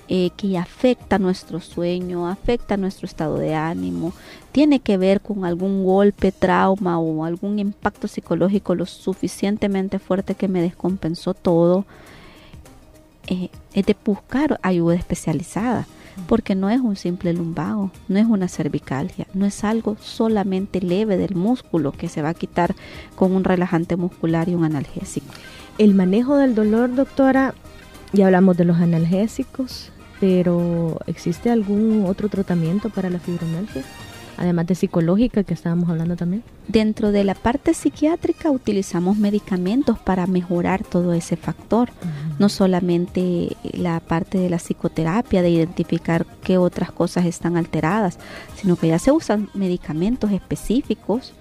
eh, 0.09 0.31
que 0.37 0.57
afecta 0.59 1.19
nuestro 1.19 1.61
sueño, 1.61 2.29
afecta 2.29 2.77
nuestro 2.77 3.07
estado 3.07 3.39
de 3.39 3.55
ánimo, 3.55 4.13
tiene 4.53 4.81
que 4.81 4.99
ver 4.99 5.21
con 5.21 5.45
algún 5.45 5.85
golpe, 5.85 6.31
trauma 6.31 6.99
o 6.99 7.25
algún 7.25 7.59
impacto 7.59 8.07
psicológico 8.07 8.75
lo 8.75 8.87
suficientemente 8.87 9.99
fuerte 9.99 10.35
que 10.35 10.49
me 10.49 10.63
descompensó 10.63 11.35
todo. 11.35 11.85
Eh, 13.27 13.51
es 13.75 13.85
de 13.87 13.97
buscar 14.05 14.61
ayuda 14.63 14.95
especializada 14.95 15.87
porque 16.29 16.55
no 16.55 16.71
es 16.71 16.81
un 16.81 16.97
simple 16.97 17.33
lumbago, 17.33 17.91
no 18.09 18.19
es 18.19 18.27
una 18.27 18.49
cervicalgia, 18.49 19.27
no 19.35 19.47
es 19.47 19.65
algo 19.65 19.97
solamente 20.01 20.81
leve 20.81 21.17
del 21.17 21.35
músculo 21.35 21.93
que 21.93 22.09
se 22.09 22.23
va 22.23 22.31
a 22.31 22.35
quitar 22.35 22.75
con 23.15 23.33
un 23.33 23.45
relajante 23.45 23.97
muscular 23.97 24.49
y 24.49 24.55
un 24.55 24.65
analgésico. 24.65 25.33
El 25.79 25.95
manejo 25.95 26.37
del 26.37 26.55
dolor, 26.55 26.95
doctora, 26.95 27.55
ya 28.13 28.27
hablamos 28.27 28.57
de 28.57 28.65
los 28.65 28.79
analgésicos, 28.79 29.93
pero 30.21 30.99
¿existe 31.07 31.51
algún 31.51 32.07
otro 32.07 32.29
tratamiento 32.29 32.89
para 32.89 33.11
la 33.11 33.19
fibromialgia? 33.19 33.83
Además 34.37 34.67
de 34.67 34.75
psicológica 34.75 35.45
que 35.45 35.55
estábamos 35.55 35.89
hablando 35.89 36.17
también? 36.17 36.43
Dentro 36.69 37.13
de 37.13 37.25
la 37.25 37.35
parte 37.35 37.75
psiquiátrica 37.75 38.51
utilizamos 38.51 39.17
medicamentos 39.17 39.99
para 39.99 40.27
mejorar 40.27 40.85
todo 40.85 41.13
ese 41.13 41.37
factor, 41.37 41.91
no 42.39 42.49
solamente 42.49 43.57
la 43.73 44.01
parte 44.01 44.39
de 44.39 44.51
la 44.51 44.59
psicoterapia, 44.59 45.43
de 45.43 45.51
identificar 45.51 46.27
qué 46.43 46.59
otras 46.59 46.91
cosas 46.93 47.25
están 47.27 47.57
alteradas, 47.57 48.19
sino 48.57 48.77
que 48.77 48.89
ya 48.89 48.99
se 48.99 49.13
usan 49.13 49.49
medicamentos 49.55 50.33
específicos, 50.33 51.33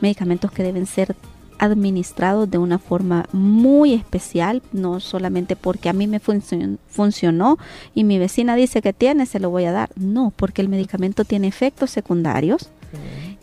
medicamentos 0.00 0.50
que 0.50 0.62
deben 0.62 0.86
ser 0.86 1.14
administrados 1.60 2.50
de 2.50 2.58
una 2.58 2.78
forma 2.78 3.26
muy 3.32 3.92
especial, 3.92 4.62
no 4.72 4.98
solamente 4.98 5.56
porque 5.56 5.90
a 5.90 5.92
mí 5.92 6.06
me 6.06 6.20
funcionó 6.20 7.58
y 7.94 8.04
mi 8.04 8.18
vecina 8.18 8.56
dice 8.56 8.80
que 8.80 8.92
tiene, 8.92 9.26
se 9.26 9.40
lo 9.40 9.50
voy 9.50 9.66
a 9.66 9.72
dar. 9.72 9.90
No, 9.94 10.32
porque 10.34 10.62
el 10.62 10.68
medicamento 10.68 11.24
tiene 11.24 11.46
efectos 11.46 11.90
secundarios 11.90 12.70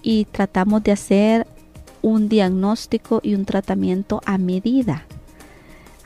y 0.02 0.26
tratamos 0.26 0.84
de 0.84 0.92
hacer 0.92 1.48
un 2.02 2.28
diagnóstico 2.28 3.22
y 3.24 3.36
un 3.36 3.46
tratamiento 3.46 4.22
a 4.26 4.38
medida. 4.38 5.06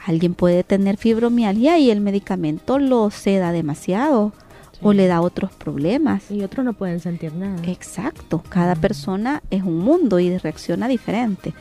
Alguien 0.06 0.34
puede 0.34 0.64
tener 0.64 0.98
fibromialgia 0.98 1.78
y 1.78 1.92
el 1.92 2.02
medicamento 2.02 2.78
lo 2.80 3.10
ceda 3.10 3.52
demasiado 3.52 4.34
o 4.82 4.94
le 4.94 5.06
da 5.08 5.22
otros 5.22 5.52
problemas. 5.52 6.32
Y 6.32 6.44
otros 6.44 6.66
no 6.66 6.74
pueden 6.74 7.00
sentir 7.00 7.34
nada. 7.34 7.62
Exacto, 7.68 8.44
cada 8.50 8.76
persona 8.76 9.44
es 9.52 9.62
un 9.62 9.78
mundo 9.78 10.20
y 10.20 10.36
reacciona 10.38 10.88
diferente. 10.88 11.54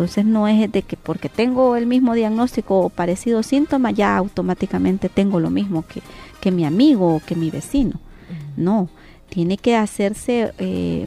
Entonces 0.00 0.24
no 0.24 0.48
es 0.48 0.72
de 0.72 0.80
que 0.80 0.96
porque 0.96 1.28
tengo 1.28 1.76
el 1.76 1.84
mismo 1.84 2.14
diagnóstico 2.14 2.80
o 2.80 2.88
parecido 2.88 3.42
síntoma, 3.42 3.90
ya 3.90 4.16
automáticamente 4.16 5.10
tengo 5.10 5.40
lo 5.40 5.50
mismo 5.50 5.84
que, 5.86 6.00
que 6.40 6.50
mi 6.50 6.64
amigo 6.64 7.16
o 7.16 7.20
que 7.20 7.36
mi 7.36 7.50
vecino. 7.50 8.00
No, 8.56 8.88
tiene 9.28 9.58
que 9.58 9.76
hacerse 9.76 10.54
eh, 10.56 11.06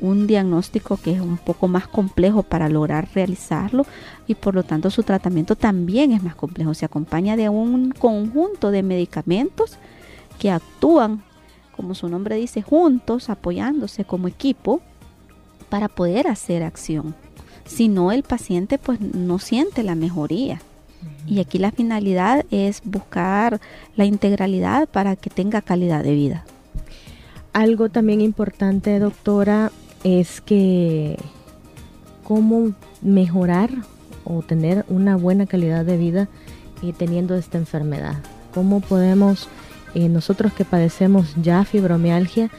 un 0.00 0.26
diagnóstico 0.26 0.96
que 0.96 1.12
es 1.12 1.20
un 1.20 1.36
poco 1.36 1.68
más 1.68 1.86
complejo 1.86 2.42
para 2.42 2.68
lograr 2.68 3.08
realizarlo 3.14 3.86
y 4.26 4.34
por 4.34 4.56
lo 4.56 4.64
tanto 4.64 4.90
su 4.90 5.04
tratamiento 5.04 5.54
también 5.54 6.10
es 6.10 6.24
más 6.24 6.34
complejo. 6.34 6.74
Se 6.74 6.84
acompaña 6.84 7.36
de 7.36 7.48
un 7.48 7.92
conjunto 7.92 8.72
de 8.72 8.82
medicamentos 8.82 9.78
que 10.40 10.50
actúan, 10.50 11.22
como 11.76 11.94
su 11.94 12.08
nombre 12.08 12.34
dice, 12.34 12.60
juntos, 12.60 13.30
apoyándose 13.30 14.04
como 14.04 14.26
equipo 14.26 14.80
para 15.68 15.86
poder 15.86 16.26
hacer 16.26 16.64
acción. 16.64 17.14
Si 17.64 17.88
no, 17.88 18.12
el 18.12 18.22
paciente 18.22 18.78
pues 18.78 19.00
no 19.00 19.38
siente 19.38 19.82
la 19.82 19.94
mejoría. 19.94 20.60
Y 21.26 21.40
aquí 21.40 21.58
la 21.58 21.72
finalidad 21.72 22.44
es 22.50 22.82
buscar 22.84 23.60
la 23.96 24.04
integralidad 24.04 24.88
para 24.88 25.16
que 25.16 25.30
tenga 25.30 25.62
calidad 25.62 26.02
de 26.02 26.14
vida. 26.14 26.44
Algo 27.52 27.88
también 27.88 28.20
importante, 28.20 28.98
doctora, 28.98 29.70
es 30.04 30.40
que 30.40 31.16
cómo 32.24 32.72
mejorar 33.02 33.70
o 34.24 34.42
tener 34.42 34.84
una 34.88 35.16
buena 35.16 35.46
calidad 35.46 35.84
de 35.84 35.96
vida 35.96 36.28
y 36.80 36.92
teniendo 36.92 37.34
esta 37.34 37.58
enfermedad. 37.58 38.16
¿Cómo 38.54 38.80
podemos 38.80 39.48
eh, 39.94 40.08
nosotros 40.08 40.52
que 40.52 40.64
padecemos 40.64 41.34
ya 41.40 41.64
fibromialgia, 41.64 42.50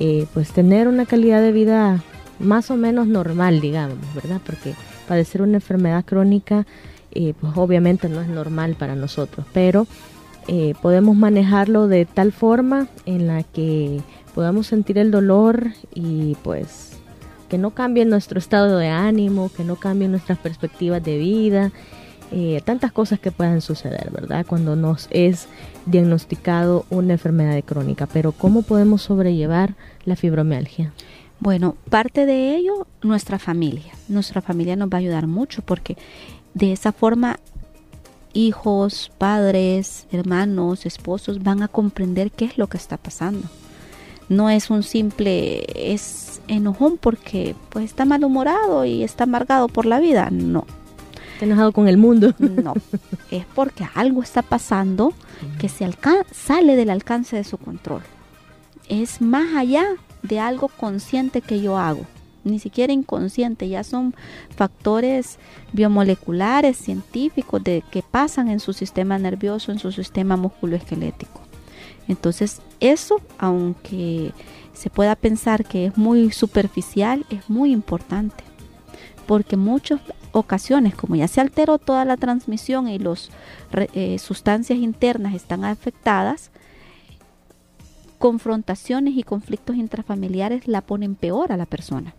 eh, 0.00 0.26
pues 0.32 0.52
tener 0.52 0.88
una 0.88 1.06
calidad 1.06 1.42
de 1.42 1.52
vida 1.52 2.02
más 2.38 2.70
o 2.70 2.76
menos 2.76 3.06
normal, 3.06 3.60
digamos, 3.60 3.98
¿verdad? 4.14 4.40
Porque 4.44 4.74
padecer 5.06 5.42
una 5.42 5.56
enfermedad 5.56 6.04
crónica, 6.04 6.66
eh, 7.12 7.34
pues 7.40 7.52
obviamente 7.56 8.08
no 8.08 8.20
es 8.20 8.28
normal 8.28 8.76
para 8.78 8.94
nosotros, 8.94 9.46
pero 9.52 9.86
podemos 10.80 11.14
manejarlo 11.14 11.88
de 11.88 12.06
tal 12.06 12.32
forma 12.32 12.88
en 13.04 13.26
la 13.26 13.42
que 13.42 14.00
podamos 14.34 14.66
sentir 14.66 14.96
el 14.96 15.10
dolor 15.10 15.72
y 15.94 16.38
pues 16.42 16.92
que 17.50 17.58
no 17.58 17.72
cambie 17.72 18.06
nuestro 18.06 18.38
estado 18.38 18.78
de 18.78 18.88
ánimo, 18.88 19.50
que 19.54 19.62
no 19.62 19.76
cambie 19.76 20.08
nuestras 20.08 20.38
perspectivas 20.38 21.04
de 21.04 21.18
vida 21.18 21.70
eh, 22.30 22.60
tantas 22.64 22.92
cosas 22.92 23.18
que 23.18 23.32
puedan 23.32 23.62
suceder, 23.62 24.10
¿verdad? 24.10 24.44
Cuando 24.46 24.76
nos 24.76 25.08
es 25.10 25.48
diagnosticado 25.86 26.84
una 26.90 27.14
enfermedad 27.14 27.58
crónica. 27.64 28.06
Pero 28.06 28.32
¿cómo 28.32 28.62
podemos 28.62 29.02
sobrellevar 29.02 29.76
la 30.04 30.14
fibromialgia? 30.14 30.92
Bueno, 31.40 31.76
parte 31.88 32.26
de 32.26 32.56
ello, 32.56 32.86
nuestra 33.02 33.38
familia. 33.38 33.92
Nuestra 34.08 34.42
familia 34.42 34.76
nos 34.76 34.88
va 34.88 34.96
a 34.96 35.00
ayudar 35.00 35.26
mucho 35.26 35.62
porque 35.62 35.96
de 36.54 36.72
esa 36.72 36.92
forma 36.92 37.38
hijos, 38.32 39.10
padres, 39.18 40.06
hermanos, 40.10 40.86
esposos 40.86 41.42
van 41.42 41.62
a 41.62 41.68
comprender 41.68 42.30
qué 42.30 42.44
es 42.46 42.58
lo 42.58 42.66
que 42.66 42.76
está 42.76 42.96
pasando. 42.96 43.48
No 44.28 44.50
es 44.50 44.68
un 44.68 44.82
simple, 44.82 45.64
es 45.74 46.42
enojón 46.48 46.98
porque 46.98 47.54
pues 47.70 47.86
está 47.86 48.04
malhumorado 48.04 48.84
y 48.84 49.02
está 49.02 49.24
amargado 49.24 49.68
por 49.68 49.86
la 49.86 50.00
vida. 50.00 50.28
No. 50.30 50.66
Está 51.34 51.46
enojado 51.46 51.72
con 51.72 51.88
el 51.88 51.96
mundo. 51.96 52.34
No. 52.38 52.74
Es 53.30 53.44
porque 53.54 53.86
algo 53.94 54.22
está 54.22 54.42
pasando 54.42 55.12
que 55.58 55.68
se 55.68 55.88
sale 56.32 56.76
del 56.76 56.90
alcance 56.90 57.36
de 57.36 57.44
su 57.44 57.58
control. 57.58 58.02
Es 58.88 59.20
más 59.20 59.54
allá 59.54 59.86
de 60.22 60.40
algo 60.40 60.68
consciente 60.68 61.40
que 61.40 61.60
yo 61.60 61.78
hago 61.78 62.04
ni 62.48 62.58
siquiera 62.58 62.92
inconsciente, 62.92 63.68
ya 63.68 63.84
son 63.84 64.14
factores 64.56 65.38
biomoleculares, 65.72 66.76
científicos, 66.76 67.62
de, 67.62 67.82
que 67.90 68.02
pasan 68.02 68.48
en 68.48 68.60
su 68.60 68.72
sistema 68.72 69.18
nervioso, 69.18 69.72
en 69.72 69.78
su 69.78 69.92
sistema 69.92 70.36
musculoesquelético. 70.36 71.40
Entonces, 72.08 72.60
eso, 72.80 73.20
aunque 73.38 74.32
se 74.72 74.90
pueda 74.90 75.14
pensar 75.14 75.64
que 75.64 75.86
es 75.86 75.96
muy 75.96 76.32
superficial, 76.32 77.26
es 77.30 77.48
muy 77.50 77.72
importante, 77.72 78.44
porque 79.26 79.56
muchas 79.56 80.00
ocasiones, 80.32 80.94
como 80.94 81.16
ya 81.16 81.28
se 81.28 81.40
alteró 81.40 81.78
toda 81.78 82.04
la 82.04 82.16
transmisión 82.16 82.88
y 82.88 82.98
las 82.98 83.30
eh, 83.92 84.18
sustancias 84.18 84.78
internas 84.78 85.34
están 85.34 85.64
afectadas, 85.64 86.50
confrontaciones 88.18 89.16
y 89.16 89.22
conflictos 89.22 89.76
intrafamiliares 89.76 90.66
la 90.68 90.80
ponen 90.80 91.14
peor 91.14 91.52
a 91.52 91.56
la 91.56 91.66
persona. 91.66 92.14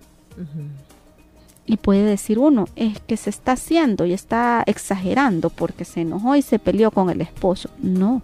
Y 1.66 1.78
puede 1.78 2.04
decir 2.04 2.40
uno, 2.40 2.68
es 2.76 3.00
que 3.02 3.18
se 3.18 3.30
está 3.30 3.52
haciendo 3.52 4.06
y 4.06 4.14
está 4.14 4.64
exagerando 4.66 5.50
porque 5.50 5.86
se 5.86 6.02
enojó 6.02 6.36
y 6.36 6.42
se 6.42 6.58
peleó 6.58 6.90
con 6.92 7.10
el 7.10 7.22
esposo. 7.22 7.70
No, 7.82 8.22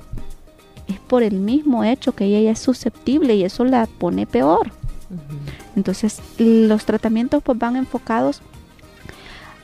es 0.88 1.00
por 1.00 1.24
el 1.24 1.36
mismo 1.36 1.84
hecho 1.84 2.14
que 2.16 2.26
ella 2.26 2.52
es 2.52 2.60
susceptible 2.60 3.36
y 3.36 3.44
eso 3.44 3.64
la 3.66 3.86
pone 3.86 4.26
peor. 4.26 4.72
Entonces, 5.76 6.22
los 6.38 6.86
tratamientos 6.86 7.44
pues 7.44 7.60
van 7.60 7.76
enfocados 7.76 8.42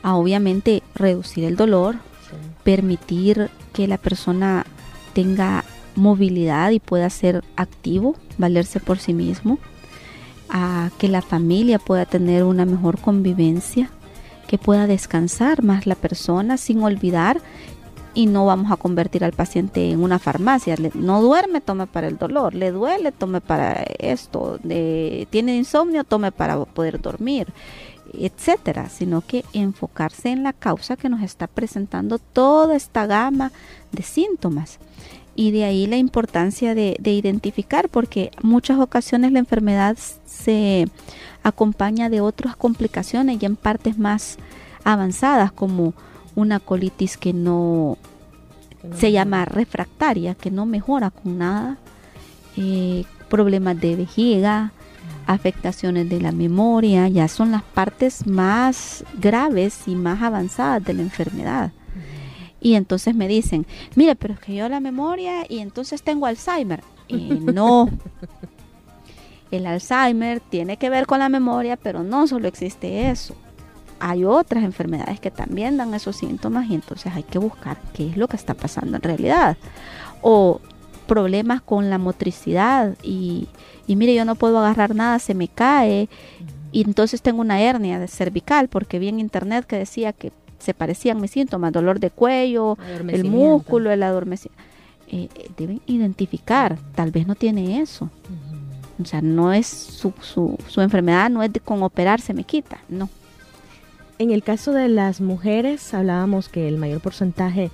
a 0.04 0.16
obviamente 0.16 0.84
reducir 0.94 1.44
el 1.46 1.56
dolor, 1.56 1.96
permitir 2.64 3.50
que 3.74 3.88
la 3.88 3.98
persona 3.98 4.66
tenga 5.14 5.64
movilidad 5.96 6.72
y 6.72 6.80
pueda 6.80 7.10
ser 7.10 7.44
activo, 7.56 8.16
valerse 8.38 8.80
por 8.80 9.00
sí 9.00 9.14
mismo, 9.14 9.60
a 10.50 10.90
que 10.98 11.08
la 11.08 11.22
familia 11.22 11.80
pueda 11.80 12.06
tener 12.06 12.44
una 12.44 12.66
mejor 12.66 13.00
convivencia, 13.00 13.90
que 14.48 14.58
pueda 14.58 14.88
descansar 14.88 15.64
más 15.64 15.88
la 15.88 15.96
persona 15.96 16.58
sin 16.58 16.84
olvidar 16.84 17.42
y 18.14 18.26
no 18.26 18.46
vamos 18.46 18.72
a 18.72 18.76
convertir 18.76 19.24
al 19.24 19.32
paciente 19.32 19.92
en 19.92 20.04
una 20.04 20.20
farmacia. 20.20 20.76
no 20.94 21.22
duerme, 21.22 21.62
tome 21.62 21.88
para 21.88 22.08
el 22.08 22.18
dolor. 22.18 22.54
Le 22.54 22.72
duele, 22.72 23.12
tome 23.12 23.40
para 23.42 23.84
esto. 24.00 24.60
tiene 24.62 25.56
insomnio, 25.56 26.04
tome 26.04 26.32
para 26.32 26.64
poder 26.66 27.02
dormir, 27.02 27.48
etcétera. 28.14 28.90
Sino 28.90 29.22
que 29.22 29.46
enfocarse 29.54 30.30
en 30.30 30.44
la 30.44 30.54
causa 30.54 30.98
que 30.98 31.10
nos 31.10 31.22
está 31.22 31.48
presentando 31.48 32.20
toda 32.20 32.76
esta 32.76 33.06
gama 33.06 33.52
de 33.92 34.04
síntomas 34.04 34.80
y 35.36 35.52
de 35.52 35.66
ahí 35.66 35.88
la 35.88 35.98
importancia 35.98 36.76
de, 36.76 36.98
identificar 37.04 37.90
porque 37.90 38.32
muchas 38.42 38.80
ocasiones 38.80 39.32
la 39.32 39.40
enfermedad 39.40 39.98
se 40.26 40.88
acompaña 41.44 42.10
de 42.10 42.22
otras 42.22 42.56
complicaciones 42.56 43.42
y 43.42 43.46
en 43.46 43.56
partes 43.56 43.98
más 43.98 44.38
avanzadas 44.84 45.52
como 45.52 45.94
una 46.36 46.60
colitis 46.60 47.18
que 47.18 47.34
no, 47.34 47.98
se 48.96 49.12
llama 49.12 49.46
refractaria, 49.46 50.36
que 50.36 50.52
no 50.52 50.66
mejora 50.66 51.12
con 51.12 51.38
nada, 51.38 51.78
eh, 52.58 53.06
problemas 53.30 53.80
de 53.80 53.96
vejiga, 53.96 54.74
afectaciones 55.28 56.10
de 56.10 56.20
la 56.20 56.32
memoria, 56.32 57.08
ya 57.08 57.28
son 57.28 57.52
las 57.52 57.64
partes 57.64 58.28
más 58.28 59.06
graves 59.20 59.88
y 59.88 59.96
más 59.96 60.22
avanzadas 60.22 60.84
de 60.84 60.94
la 60.94 61.02
enfermedad. 61.02 61.72
Y 62.62 62.76
entonces 62.76 63.16
me 63.16 63.28
dicen, 63.28 63.66
mire, 63.96 64.16
pero 64.16 64.36
es 64.36 64.40
que 64.40 64.54
yo 64.54 64.70
la 64.70 64.80
memoria 64.80 65.46
y 65.50 65.60
entonces 65.60 66.04
tengo 66.04 66.28
Alzheimer. 66.28 66.84
Y 67.08 67.18
no. 67.18 67.90
El 69.52 69.66
Alzheimer 69.66 70.40
tiene 70.40 70.78
que 70.78 70.90
ver 70.90 71.08
con 71.08 71.20
la 71.20 71.28
memoria, 71.28 71.76
pero 71.76 72.04
no 72.04 72.28
solo 72.28 72.48
existe 72.48 73.10
eso. 73.10 73.36
Hay 74.00 74.24
otras 74.24 74.64
enfermedades 74.64 75.20
que 75.20 75.30
también 75.30 75.76
dan 75.76 75.94
esos 75.94 76.16
síntomas 76.16 76.70
y 76.70 76.76
entonces 76.76 77.12
hay 77.14 77.24
que 77.24 77.38
buscar 77.38 77.78
qué 77.94 78.08
es 78.10 78.18
lo 78.18 78.28
que 78.28 78.38
está 78.38 78.54
pasando 78.54 78.96
en 78.96 79.04
realidad. 79.04 79.58
O 80.22 80.62
problemas 81.06 81.62
con 81.62 81.90
la 81.90 81.98
motricidad 81.98 82.96
y, 83.04 83.50
y 83.88 83.96
mire, 83.96 84.16
yo 84.16 84.24
no 84.24 84.36
puedo 84.36 84.60
agarrar 84.60 84.96
nada, 84.96 85.20
se 85.20 85.34
me 85.34 85.50
cae. 85.50 86.08
Y 86.72 86.84
entonces 86.84 87.22
tengo 87.22 87.42
una 87.42 87.60
hernia 87.60 88.00
de 88.00 88.08
cervical 88.08 88.70
porque 88.70 89.00
vi 89.00 89.10
en 89.10 89.20
internet 89.20 89.66
que 89.66 89.76
decía 89.76 90.14
que 90.14 90.32
se 90.62 90.74
parecían 90.74 91.20
mis 91.20 91.32
síntomas, 91.32 91.72
dolor 91.74 92.00
de 92.00 92.10
cuello, 92.10 92.78
el 93.08 93.26
músculo, 93.26 93.92
el 93.92 94.04
adormecimiento. 94.04 94.64
Eh, 95.08 95.28
eh, 95.36 95.50
deben 95.58 95.82
identificar, 95.88 96.78
tal 96.96 97.12
vez 97.12 97.28
no 97.28 97.36
tiene 97.36 97.82
eso. 97.82 98.10
O 99.02 99.06
sea, 99.06 99.22
no 99.22 99.52
es 99.52 99.68
su, 99.68 100.14
su, 100.22 100.58
su 100.68 100.82
enfermedad, 100.82 101.30
no 101.30 101.44
es 101.44 101.52
de 101.52 101.60
con 101.60 101.84
operar 101.84 102.22
se 102.22 102.34
me 102.34 102.44
quita, 102.44 102.80
no. 102.88 103.10
En 104.20 104.32
el 104.32 104.44
caso 104.44 104.72
de 104.72 104.88
las 104.88 105.20
mujeres, 105.20 105.94
hablábamos 105.94 106.48
que 106.48 106.68
el 106.68 106.78
mayor 106.78 107.02
porcentaje 107.02 107.72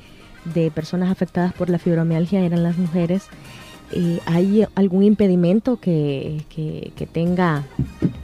de 0.54 0.72
personas 0.72 1.12
afectadas 1.12 1.54
por 1.54 1.70
la 1.70 1.78
fibromialgia 1.78 2.40
eran 2.40 2.64
las 2.64 2.78
mujeres. 2.78 3.26
Eh, 3.92 4.20
¿Hay 4.26 4.66
algún 4.76 5.04
impedimento 5.04 5.78
que, 5.80 6.44
que, 6.50 6.92
que, 6.96 7.06
tenga 7.06 7.64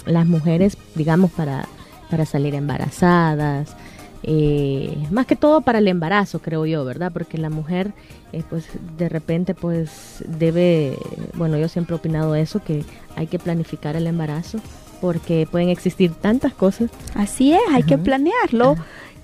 las 0.06 0.26
mujeres, 0.26 0.78
digamos, 0.96 1.32
para, 1.32 1.68
para 2.10 2.26
salir 2.26 2.56
embarazadas, 2.56 3.76
eh, 4.24 4.96
más 5.12 5.26
que 5.26 5.36
todo 5.36 5.62
para 5.62 5.80
el 5.80 5.88
embarazo, 5.88 6.40
creo 6.40 6.66
yo, 6.66 6.86
¿verdad? 6.86 7.12
Porque 7.12 7.38
la 7.38 7.50
mujer, 7.50 7.94
eh, 8.32 8.42
pues 8.50 8.66
de 8.98 9.10
repente, 9.10 9.54
pues 9.54 10.24
debe, 10.26 10.98
bueno, 11.34 11.58
yo 11.58 11.68
siempre 11.68 11.96
he 11.96 12.00
opinado 12.00 12.34
eso, 12.36 12.64
que 12.64 12.86
hay 13.18 13.28
que 13.28 13.38
planificar 13.38 13.98
el 13.98 14.08
embarazo, 14.08 14.60
porque 15.02 15.46
pueden 15.52 15.68
existir 15.68 16.14
tantas 16.14 16.54
cosas. 16.54 16.90
Así 17.16 17.52
es, 17.52 17.62
hay 17.72 17.84
que 17.84 17.98
planearlo. 17.98 18.76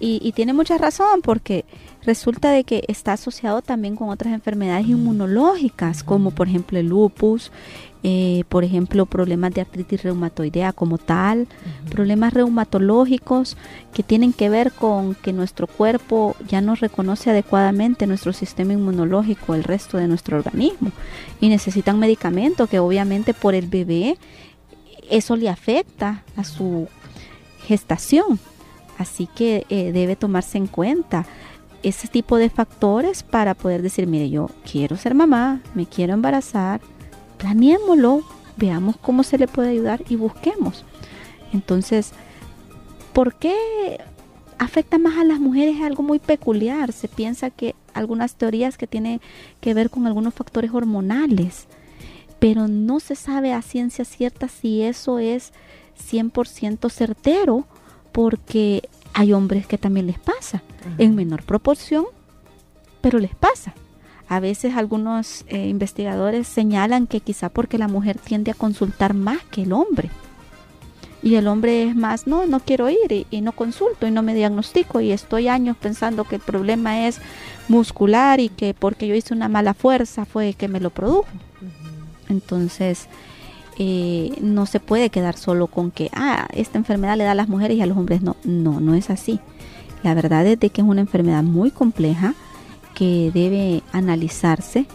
Y, 0.01 0.21
y, 0.23 0.31
tiene 0.31 0.53
mucha 0.53 0.77
razón, 0.77 1.21
porque 1.21 1.65
resulta 2.03 2.51
de 2.51 2.63
que 2.63 2.85
está 2.87 3.13
asociado 3.13 3.61
también 3.61 3.97
con 3.97 4.07
otras 4.07 4.33
enfermedades 4.33 4.87
inmunológicas, 4.87 6.03
como 6.03 6.31
por 6.31 6.47
ejemplo 6.47 6.79
el 6.79 6.87
lupus, 6.87 7.51
eh, 8.01 8.43
por 8.47 8.63
ejemplo, 8.63 9.05
problemas 9.05 9.53
de 9.53 9.61
artritis 9.61 10.03
reumatoidea 10.03 10.71
como 10.71 10.97
tal, 10.97 11.47
problemas 11.89 12.33
reumatológicos 12.33 13.57
que 13.93 14.03
tienen 14.03 14.31
que 14.31 14.49
ver 14.49 14.71
con 14.71 15.15
que 15.15 15.33
nuestro 15.33 15.67
cuerpo 15.67 16.35
ya 16.47 16.61
no 16.61 16.75
reconoce 16.75 17.29
adecuadamente 17.29 18.07
nuestro 18.07 18.31
sistema 18.31 18.71
inmunológico, 18.71 19.53
el 19.53 19.65
resto 19.65 19.97
de 19.97 20.07
nuestro 20.07 20.37
organismo, 20.37 20.91
y 21.41 21.49
necesitan 21.49 21.99
medicamentos 21.99 22.69
que 22.69 22.79
obviamente 22.79 23.33
por 23.33 23.53
el 23.53 23.67
bebé 23.67 24.17
eso 25.09 25.35
le 25.35 25.49
afecta 25.49 26.23
a 26.37 26.43
su 26.45 26.87
gestación. 27.65 28.39
Así 28.97 29.27
que 29.27 29.65
eh, 29.69 29.91
debe 29.91 30.15
tomarse 30.15 30.57
en 30.57 30.67
cuenta 30.67 31.25
ese 31.83 32.07
tipo 32.07 32.37
de 32.37 32.49
factores 32.49 33.23
para 33.23 33.55
poder 33.55 33.81
decir, 33.81 34.07
mire, 34.07 34.29
yo 34.29 34.49
quiero 34.69 34.97
ser 34.97 35.15
mamá, 35.15 35.61
me 35.73 35.85
quiero 35.85 36.13
embarazar, 36.13 36.81
planeémoslo, 37.39 38.21
veamos 38.57 38.97
cómo 38.97 39.23
se 39.23 39.39
le 39.39 39.47
puede 39.47 39.69
ayudar 39.69 40.03
y 40.07 40.15
busquemos. 40.15 40.85
Entonces, 41.51 42.11
¿por 43.13 43.33
qué 43.33 43.99
afecta 44.59 44.99
más 44.99 45.17
a 45.17 45.23
las 45.23 45.39
mujeres? 45.39 45.77
Es 45.77 45.83
algo 45.83 46.03
muy 46.03 46.19
peculiar. 46.19 46.91
Se 46.91 47.07
piensa 47.07 47.49
que 47.49 47.73
algunas 47.93 48.35
teorías 48.35 48.77
que 48.77 48.85
tienen 48.85 49.21
que 49.61 49.73
ver 49.73 49.89
con 49.89 50.05
algunos 50.05 50.33
factores 50.33 50.71
hormonales, 50.71 51.65
pero 52.37 52.67
no 52.67 52.99
se 52.99 53.15
sabe 53.15 53.53
a 53.53 53.61
ciencia 53.61 54.05
cierta 54.05 54.47
si 54.47 54.81
eso 54.83 55.17
es 55.17 55.51
100% 56.11 56.89
certero, 56.89 57.65
porque 58.11 58.87
hay 59.13 59.33
hombres 59.33 59.65
que 59.65 59.77
también 59.77 60.07
les 60.07 60.19
pasa, 60.19 60.61
en 60.97 61.15
menor 61.15 61.43
proporción, 61.43 62.05
pero 63.01 63.19
les 63.19 63.35
pasa. 63.35 63.73
A 64.29 64.39
veces 64.39 64.75
algunos 64.75 65.43
eh, 65.47 65.67
investigadores 65.67 66.47
señalan 66.47 67.07
que 67.07 67.19
quizá 67.19 67.49
porque 67.49 67.79
la 67.79 67.87
mujer 67.87 68.19
tiende 68.19 68.51
a 68.51 68.53
consultar 68.53 69.15
más 69.15 69.39
que 69.49 69.63
el 69.63 69.73
hombre. 69.73 70.11
Y 71.23 71.35
el 71.35 71.47
hombre 71.47 71.83
es 71.83 71.95
más, 71.95 72.27
no, 72.27 72.45
no 72.45 72.59
quiero 72.59 72.89
ir 72.91 73.25
y, 73.29 73.41
no 73.41 73.51
consulto 73.51 74.07
y 74.07 74.11
no 74.11 74.21
me 74.21 74.35
diagnostico 74.35 75.01
y 75.01 75.11
estoy 75.11 75.47
años 75.47 75.75
pensando 75.75 76.23
que 76.23 76.35
el 76.35 76.41
problema 76.41 77.07
es 77.07 77.19
muscular 77.67 78.39
y 78.39 78.49
que 78.49 78.75
porque 78.75 79.07
yo 79.07 79.15
hice 79.15 79.33
una 79.33 79.49
mala 79.49 79.73
fuerza 79.73 80.25
fue 80.25 80.53
que 80.53 80.67
me 80.67 80.79
lo 80.79 80.91
produjo. 80.91 81.25
Entonces, 82.29 83.07
eh, 83.79 84.31
no 84.41 84.67
se 84.67 84.79
puede 84.79 85.09
quedar 85.09 85.37
solo 85.37 85.65
con 85.65 85.89
que, 85.89 86.11
ah, 86.13 86.47
esta 86.53 86.77
enfermedad 86.77 87.17
le 87.17 87.23
da 87.23 87.31
a 87.31 87.35
las 87.35 87.49
mujeres 87.49 87.77
y 87.77 87.81
a 87.81 87.87
los 87.87 87.97
hombres 87.97 88.21
no. 88.21 88.35
No, 88.43 88.79
no 88.79 88.93
es 88.93 89.09
así. 89.09 89.39
La 90.03 90.13
verdad 90.13 90.45
es 90.45 90.59
de 90.59 90.69
que 90.69 90.81
es 90.81 90.87
una 90.87 91.01
enfermedad 91.01 91.41
muy 91.41 91.71
compleja 91.71 92.35
que 92.99 93.31
debe 93.33 93.81
analizarse 93.93 94.85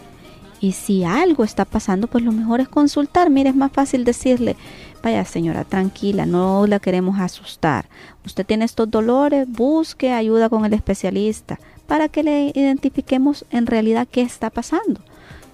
y 0.61 0.73
si 0.73 1.03
algo 1.03 1.43
está 1.43 1.65
pasando, 1.65 2.05
pues 2.05 2.23
lo 2.23 2.31
mejor 2.31 2.59
es 2.59 2.67
consultar. 2.67 3.31
Mire, 3.31 3.49
es 3.49 3.55
más 3.55 3.71
fácil 3.71 4.05
decirle, 4.05 4.55
vaya 5.01 5.25
señora, 5.25 5.63
tranquila, 5.63 6.27
no 6.27 6.67
la 6.67 6.79
queremos 6.79 7.19
asustar. 7.19 7.87
Usted 8.23 8.45
tiene 8.45 8.65
estos 8.65 8.91
dolores, 8.91 9.47
busque 9.49 10.11
ayuda 10.11 10.49
con 10.49 10.65
el 10.65 10.73
especialista 10.73 11.59
para 11.87 12.07
que 12.07 12.21
le 12.21 12.51
identifiquemos 12.53 13.43
en 13.49 13.65
realidad 13.65 14.07
qué 14.09 14.21
está 14.21 14.51
pasando. 14.51 15.01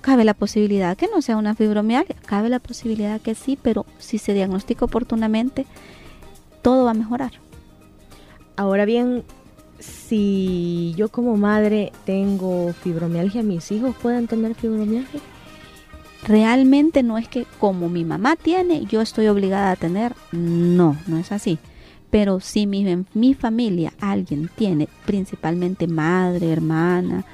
Cabe 0.01 0.25
la 0.25 0.33
posibilidad 0.33 0.97
que 0.97 1.07
no 1.07 1.21
sea 1.21 1.37
una 1.37 1.55
fibromialgia, 1.55 2.17
cabe 2.25 2.49
la 2.49 2.59
posibilidad 2.59 3.21
que 3.21 3.33
sí, 3.33 3.57
pero 3.61 3.85
si 3.97 4.17
se 4.17 4.33
diagnostica 4.33 4.83
oportunamente, 4.83 5.65
todo 6.61 6.83
va 6.83 6.91
a 6.91 6.95
mejorar. 6.95 7.31
Ahora 8.57 8.83
bien, 8.83 9.23
si 9.81 10.93
yo 10.95 11.09
como 11.09 11.35
madre 11.37 11.91
tengo 12.05 12.73
fibromialgia, 12.73 13.43
¿mis 13.43 13.71
hijos 13.71 13.95
pueden 14.01 14.27
tener 14.27 14.55
fibromialgia? 14.55 15.19
Realmente 16.23 17.01
no 17.03 17.17
es 17.17 17.27
que 17.27 17.45
como 17.59 17.89
mi 17.89 18.05
mamá 18.05 18.35
tiene, 18.35 18.85
yo 18.85 19.01
estoy 19.01 19.27
obligada 19.27 19.71
a 19.71 19.75
tener. 19.75 20.13
No, 20.31 20.95
no 21.07 21.17
es 21.17 21.31
así. 21.31 21.57
Pero 22.11 22.39
si 22.39 22.67
mi, 22.67 23.05
mi 23.13 23.33
familia 23.33 23.93
alguien 23.99 24.49
tiene, 24.55 24.87
principalmente 25.05 25.87
madre, 25.87 26.51
hermana, 26.51 27.25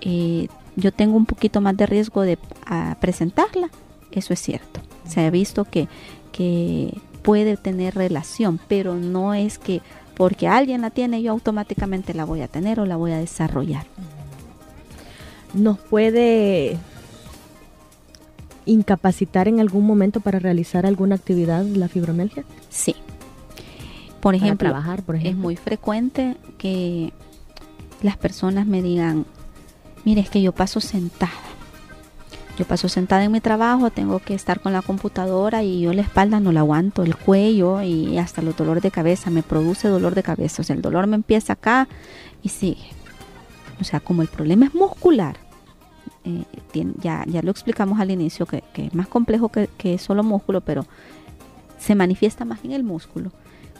eh, 0.00 0.48
yo 0.76 0.92
tengo 0.92 1.16
un 1.16 1.26
poquito 1.26 1.60
más 1.60 1.76
de 1.76 1.86
riesgo 1.86 2.22
de 2.22 2.38
presentarla. 3.00 3.70
Eso 4.10 4.32
es 4.32 4.40
cierto. 4.40 4.80
Se 5.06 5.20
ha 5.20 5.30
visto 5.30 5.64
que, 5.64 5.88
que 6.32 6.98
puede 7.22 7.56
tener 7.56 7.94
relación, 7.94 8.58
pero 8.66 8.96
no 8.96 9.34
es 9.34 9.58
que 9.58 9.80
porque 10.16 10.48
alguien 10.48 10.80
la 10.80 10.90
tiene, 10.90 11.22
yo 11.22 11.32
automáticamente 11.32 12.14
la 12.14 12.24
voy 12.24 12.40
a 12.40 12.48
tener 12.48 12.80
o 12.80 12.86
la 12.86 12.96
voy 12.96 13.12
a 13.12 13.18
desarrollar. 13.18 13.84
¿Nos 15.52 15.78
puede 15.78 16.78
incapacitar 18.66 19.48
en 19.48 19.60
algún 19.60 19.86
momento 19.86 20.20
para 20.20 20.38
realizar 20.38 20.86
alguna 20.86 21.16
actividad 21.16 21.64
la 21.64 21.88
fibromialgia? 21.88 22.44
Sí. 22.70 22.96
Por 24.20 24.34
ejemplo, 24.34 24.70
trabajar, 24.70 25.02
por 25.02 25.16
ejemplo, 25.16 25.38
es 25.38 25.42
muy 25.42 25.56
frecuente 25.56 26.36
que 26.56 27.12
las 28.02 28.16
personas 28.16 28.66
me 28.66 28.82
digan, 28.82 29.26
mire, 30.04 30.22
es 30.22 30.30
que 30.30 30.40
yo 30.40 30.52
paso 30.52 30.80
sentada 30.80 31.43
yo 32.58 32.64
paso 32.64 32.88
sentada 32.88 33.24
en 33.24 33.32
mi 33.32 33.40
trabajo, 33.40 33.90
tengo 33.90 34.20
que 34.20 34.34
estar 34.34 34.60
con 34.60 34.72
la 34.72 34.82
computadora 34.82 35.64
y 35.64 35.80
yo 35.80 35.92
la 35.92 36.02
espalda 36.02 36.38
no 36.38 36.52
la 36.52 36.60
aguanto, 36.60 37.02
el 37.02 37.16
cuello 37.16 37.82
y 37.82 38.16
hasta 38.18 38.42
los 38.42 38.56
dolores 38.56 38.82
de 38.82 38.92
cabeza, 38.92 39.30
me 39.30 39.42
produce 39.42 39.88
dolor 39.88 40.14
de 40.14 40.22
cabeza. 40.22 40.62
O 40.62 40.64
sea, 40.64 40.76
el 40.76 40.82
dolor 40.82 41.06
me 41.08 41.16
empieza 41.16 41.54
acá 41.54 41.88
y 42.42 42.50
sigue. 42.50 42.86
O 43.80 43.84
sea, 43.84 43.98
como 43.98 44.22
el 44.22 44.28
problema 44.28 44.66
es 44.66 44.74
muscular, 44.74 45.36
eh, 46.24 46.44
ya, 47.00 47.24
ya 47.26 47.42
lo 47.42 47.50
explicamos 47.50 47.98
al 47.98 48.12
inicio, 48.12 48.46
que, 48.46 48.62
es 48.74 48.94
más 48.94 49.08
complejo 49.08 49.48
que, 49.48 49.68
que 49.76 49.98
solo 49.98 50.22
músculo, 50.22 50.60
pero 50.60 50.86
se 51.78 51.96
manifiesta 51.96 52.44
más 52.44 52.64
en 52.64 52.70
el 52.70 52.84
músculo. 52.84 53.32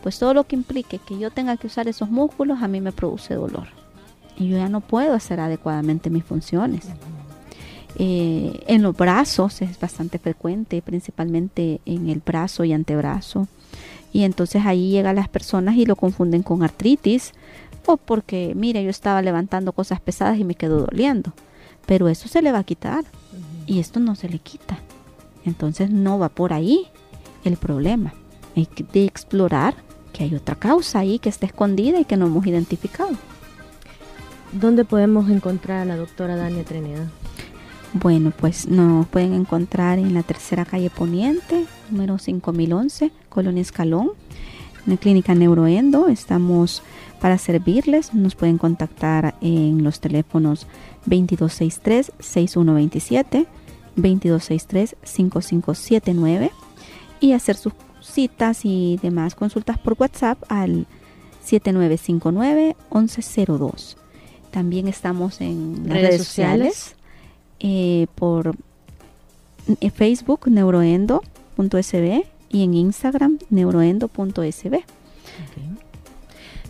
Pues 0.02 0.18
todo 0.18 0.34
lo 0.34 0.44
que 0.44 0.56
implique 0.56 0.98
que 0.98 1.18
yo 1.18 1.30
tenga 1.30 1.56
que 1.56 1.68
usar 1.68 1.86
esos 1.86 2.10
músculos 2.10 2.60
a 2.60 2.68
mí 2.68 2.80
me 2.80 2.92
produce 2.92 3.34
dolor. 3.34 3.68
Y 4.36 4.48
yo 4.48 4.58
ya 4.58 4.68
no 4.68 4.80
puedo 4.80 5.14
hacer 5.14 5.38
adecuadamente 5.38 6.10
mis 6.10 6.24
funciones. 6.24 6.88
Eh, 7.96 8.64
en 8.66 8.82
los 8.82 8.96
brazos 8.96 9.62
es 9.62 9.78
bastante 9.78 10.18
frecuente, 10.18 10.82
principalmente 10.82 11.80
en 11.86 12.08
el 12.08 12.20
brazo 12.24 12.64
y 12.64 12.72
antebrazo. 12.72 13.46
Y 14.12 14.22
entonces 14.22 14.64
ahí 14.64 14.90
llegan 14.90 15.16
las 15.16 15.28
personas 15.28 15.76
y 15.76 15.86
lo 15.86 15.96
confunden 15.96 16.42
con 16.42 16.62
artritis 16.62 17.32
o 17.86 17.96
porque, 17.96 18.52
mire, 18.54 18.82
yo 18.82 18.90
estaba 18.90 19.22
levantando 19.22 19.72
cosas 19.72 20.00
pesadas 20.00 20.38
y 20.38 20.44
me 20.44 20.54
quedó 20.54 20.86
doliendo. 20.86 21.32
Pero 21.86 22.08
eso 22.08 22.28
se 22.28 22.42
le 22.42 22.52
va 22.52 22.60
a 22.60 22.64
quitar 22.64 23.04
y 23.66 23.80
esto 23.80 24.00
no 24.00 24.14
se 24.14 24.28
le 24.28 24.38
quita. 24.38 24.78
Entonces 25.44 25.90
no 25.90 26.18
va 26.18 26.28
por 26.28 26.52
ahí 26.52 26.86
el 27.44 27.56
problema. 27.56 28.14
Hay 28.56 28.66
que 28.66 29.04
explorar 29.04 29.74
que 30.12 30.24
hay 30.24 30.34
otra 30.34 30.54
causa 30.54 31.00
ahí 31.00 31.18
que 31.18 31.28
está 31.28 31.44
escondida 31.46 32.00
y 32.00 32.04
que 32.04 32.16
no 32.16 32.26
hemos 32.26 32.46
identificado. 32.46 33.10
¿Dónde 34.52 34.84
podemos 34.84 35.28
encontrar 35.28 35.80
a 35.80 35.84
la 35.84 35.96
doctora 35.96 36.36
Dania 36.36 36.64
Trinidad? 36.64 37.08
Bueno, 37.94 38.32
pues 38.36 38.66
nos 38.66 39.06
pueden 39.06 39.32
encontrar 39.34 40.00
en 40.00 40.14
la 40.14 40.24
tercera 40.24 40.64
calle 40.64 40.90
Poniente, 40.90 41.64
número 41.90 42.18
5011, 42.18 43.12
Colonia 43.28 43.62
Escalón, 43.62 44.10
en 44.84 44.94
la 44.94 44.96
clínica 44.96 45.36
Neuroendo. 45.36 46.08
Estamos 46.08 46.82
para 47.20 47.38
servirles. 47.38 48.12
Nos 48.12 48.34
pueden 48.34 48.58
contactar 48.58 49.36
en 49.40 49.84
los 49.84 50.00
teléfonos 50.00 50.66
2263-6127, 51.06 53.46
2263-5579 53.96 56.50
y 57.20 57.30
hacer 57.30 57.54
sus 57.54 57.74
citas 58.00 58.64
y 58.64 58.98
demás 59.02 59.36
consultas 59.36 59.78
por 59.78 59.94
WhatsApp 59.96 60.42
al 60.48 60.88
7959-1102. 61.46 63.94
También 64.50 64.88
estamos 64.88 65.40
en 65.40 65.84
las 65.86 65.96
redes, 65.96 66.26
sociales 66.26 66.96
eh, 67.60 68.06
por 68.14 68.56
eh, 69.80 69.90
Facebook 69.90 70.48
neuroendo.sb 70.48 72.24
y 72.50 72.62
en 72.62 72.74
Instagram 72.74 73.38
neuroendo.sb. 73.50 74.84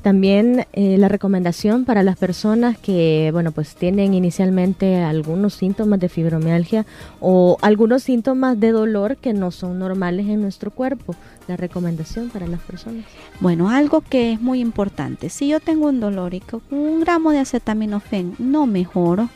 También 0.05 0.67
eh, 0.75 0.99
la 0.99 1.09
recomendación 1.09 1.87
para 1.87 2.03
las 2.03 2.19
personas 2.19 2.77
que, 2.77 3.31
bueno, 3.33 3.53
pues 3.53 3.75
tienen 3.75 4.13
inicialmente 4.13 4.99
algunos 4.99 5.55
síntomas 5.55 5.99
de 5.99 6.11
fibromialgia 6.11 6.85
o 7.21 7.57
algunos 7.63 8.03
síntomas 8.03 8.61
de 8.61 8.73
dolor 8.73 9.17
que 9.17 9.33
no 9.33 9.51
son 9.51 9.79
normales 9.79 10.27
en 10.29 10.43
nuestro 10.43 10.71
cuerpo. 10.71 11.17
La 11.49 11.57
recomendación 11.57 12.29
para 12.29 12.47
las 12.47 12.61
personas. 12.61 13.07
Bueno, 13.41 13.71
algo 13.71 14.03
que 14.03 14.33
es 14.33 14.43
muy 14.43 14.61
importante. 14.61 15.31
Si 15.31 15.49
yo 15.49 15.59
tengo 15.59 15.87
un 15.87 16.01
dolor 16.01 16.35
y 16.35 16.41
con 16.41 16.61
un 16.71 17.01
gramo 17.01 17.31
de 17.31 17.39
acetaminofén 17.39 18.35
no 18.39 18.67
mejoro, 18.67 19.31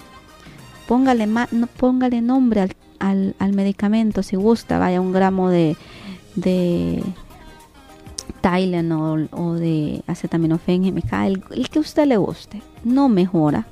póngale, 0.88 1.26
no, 1.26 1.66
póngale 1.76 2.22
nombre 2.22 2.62
al, 2.98 3.34
al, 3.38 3.52
medicamento 3.52 4.22
si 4.22 4.36
gusta, 4.36 4.78
vaya 4.78 5.02
un 5.02 5.12
gramo 5.12 5.50
de, 5.50 5.76
de 6.34 7.04
Tylenol 8.40 9.28
o 9.32 9.52
de 9.52 10.02
acetaminofén 10.06 10.82
GMK, 10.82 11.12
el, 11.26 11.42
el 11.50 11.68
que 11.68 11.78
a 11.78 11.82
usted 11.82 12.06
le 12.06 12.16
guste, 12.16 12.62
no 12.84 13.10
mejora, 13.10 13.66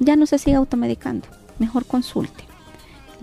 ya 0.00 0.16
no 0.16 0.26
se 0.26 0.38
siga 0.38 0.58
automedicando, 0.58 1.28
mejor 1.60 1.86
consulte. 1.86 2.44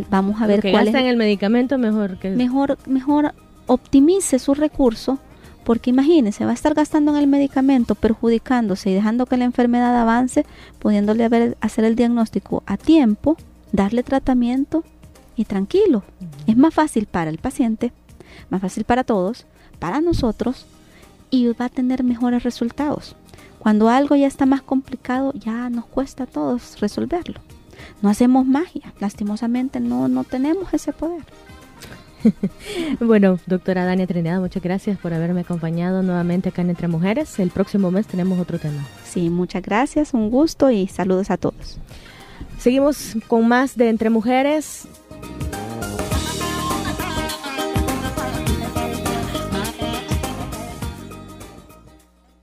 Vamos 0.09 0.41
a 0.41 0.47
ver 0.47 0.61
cuál 0.71 0.87
es 0.87 0.95
el 0.95 1.17
medicamento 1.17 1.77
mejor 1.77 2.17
que 2.17 2.31
mejor 2.31 2.79
mejor 2.87 3.33
optimice 3.67 4.39
su 4.39 4.55
recurso 4.55 5.19
porque 5.63 5.89
imagínese, 5.89 6.45
va 6.45 6.51
a 6.51 6.55
estar 6.55 6.73
gastando 6.73 7.11
en 7.11 7.17
el 7.17 7.27
medicamento, 7.27 7.95
perjudicándose 7.95 8.89
y 8.89 8.93
dejando 8.93 9.25
que 9.25 9.37
la 9.37 9.45
enfermedad 9.45 9.95
avance, 9.95 10.45
pudiéndole 10.79 11.55
hacer 11.61 11.85
el 11.85 11.95
diagnóstico 11.95 12.63
a 12.65 12.77
tiempo, 12.77 13.37
darle 13.71 14.03
tratamiento 14.03 14.83
y 15.35 15.45
tranquilo. 15.45 16.03
Es 16.47 16.57
más 16.57 16.73
fácil 16.73 17.05
para 17.05 17.29
el 17.29 17.37
paciente, 17.37 17.91
más 18.49 18.61
fácil 18.61 18.83
para 18.83 19.03
todos, 19.03 19.45
para 19.79 20.01
nosotros 20.01 20.65
y 21.29 21.47
va 21.47 21.65
a 21.65 21.69
tener 21.69 22.03
mejores 22.03 22.43
resultados. 22.43 23.15
Cuando 23.59 23.89
algo 23.89 24.15
ya 24.15 24.27
está 24.27 24.45
más 24.45 24.61
complicado, 24.61 25.31
ya 25.33 25.69
nos 25.69 25.85
cuesta 25.85 26.25
a 26.25 26.27
todos 26.27 26.79
resolverlo. 26.81 27.39
No 28.01 28.09
hacemos 28.09 28.45
magia, 28.45 28.93
lastimosamente 28.99 29.79
no, 29.79 30.07
no 30.07 30.23
tenemos 30.23 30.73
ese 30.73 30.93
poder. 30.93 31.23
bueno, 32.99 33.39
doctora 33.45 33.85
Dania 33.85 34.07
Trinidad, 34.07 34.39
muchas 34.39 34.63
gracias 34.63 34.97
por 34.97 35.13
haberme 35.13 35.41
acompañado 35.41 36.03
nuevamente 36.03 36.49
acá 36.49 36.61
en 36.61 36.69
Entre 36.69 36.87
Mujeres. 36.87 37.39
El 37.39 37.49
próximo 37.49 37.91
mes 37.91 38.07
tenemos 38.07 38.39
otro 38.39 38.59
tema. 38.59 38.85
Sí, 39.03 39.29
muchas 39.29 39.61
gracias, 39.61 40.13
un 40.13 40.29
gusto 40.29 40.69
y 40.71 40.87
saludos 40.87 41.31
a 41.31 41.37
todos. 41.37 41.79
Seguimos 42.57 43.17
con 43.27 43.47
más 43.47 43.75
de 43.75 43.89
Entre 43.89 44.09
Mujeres. 44.09 44.87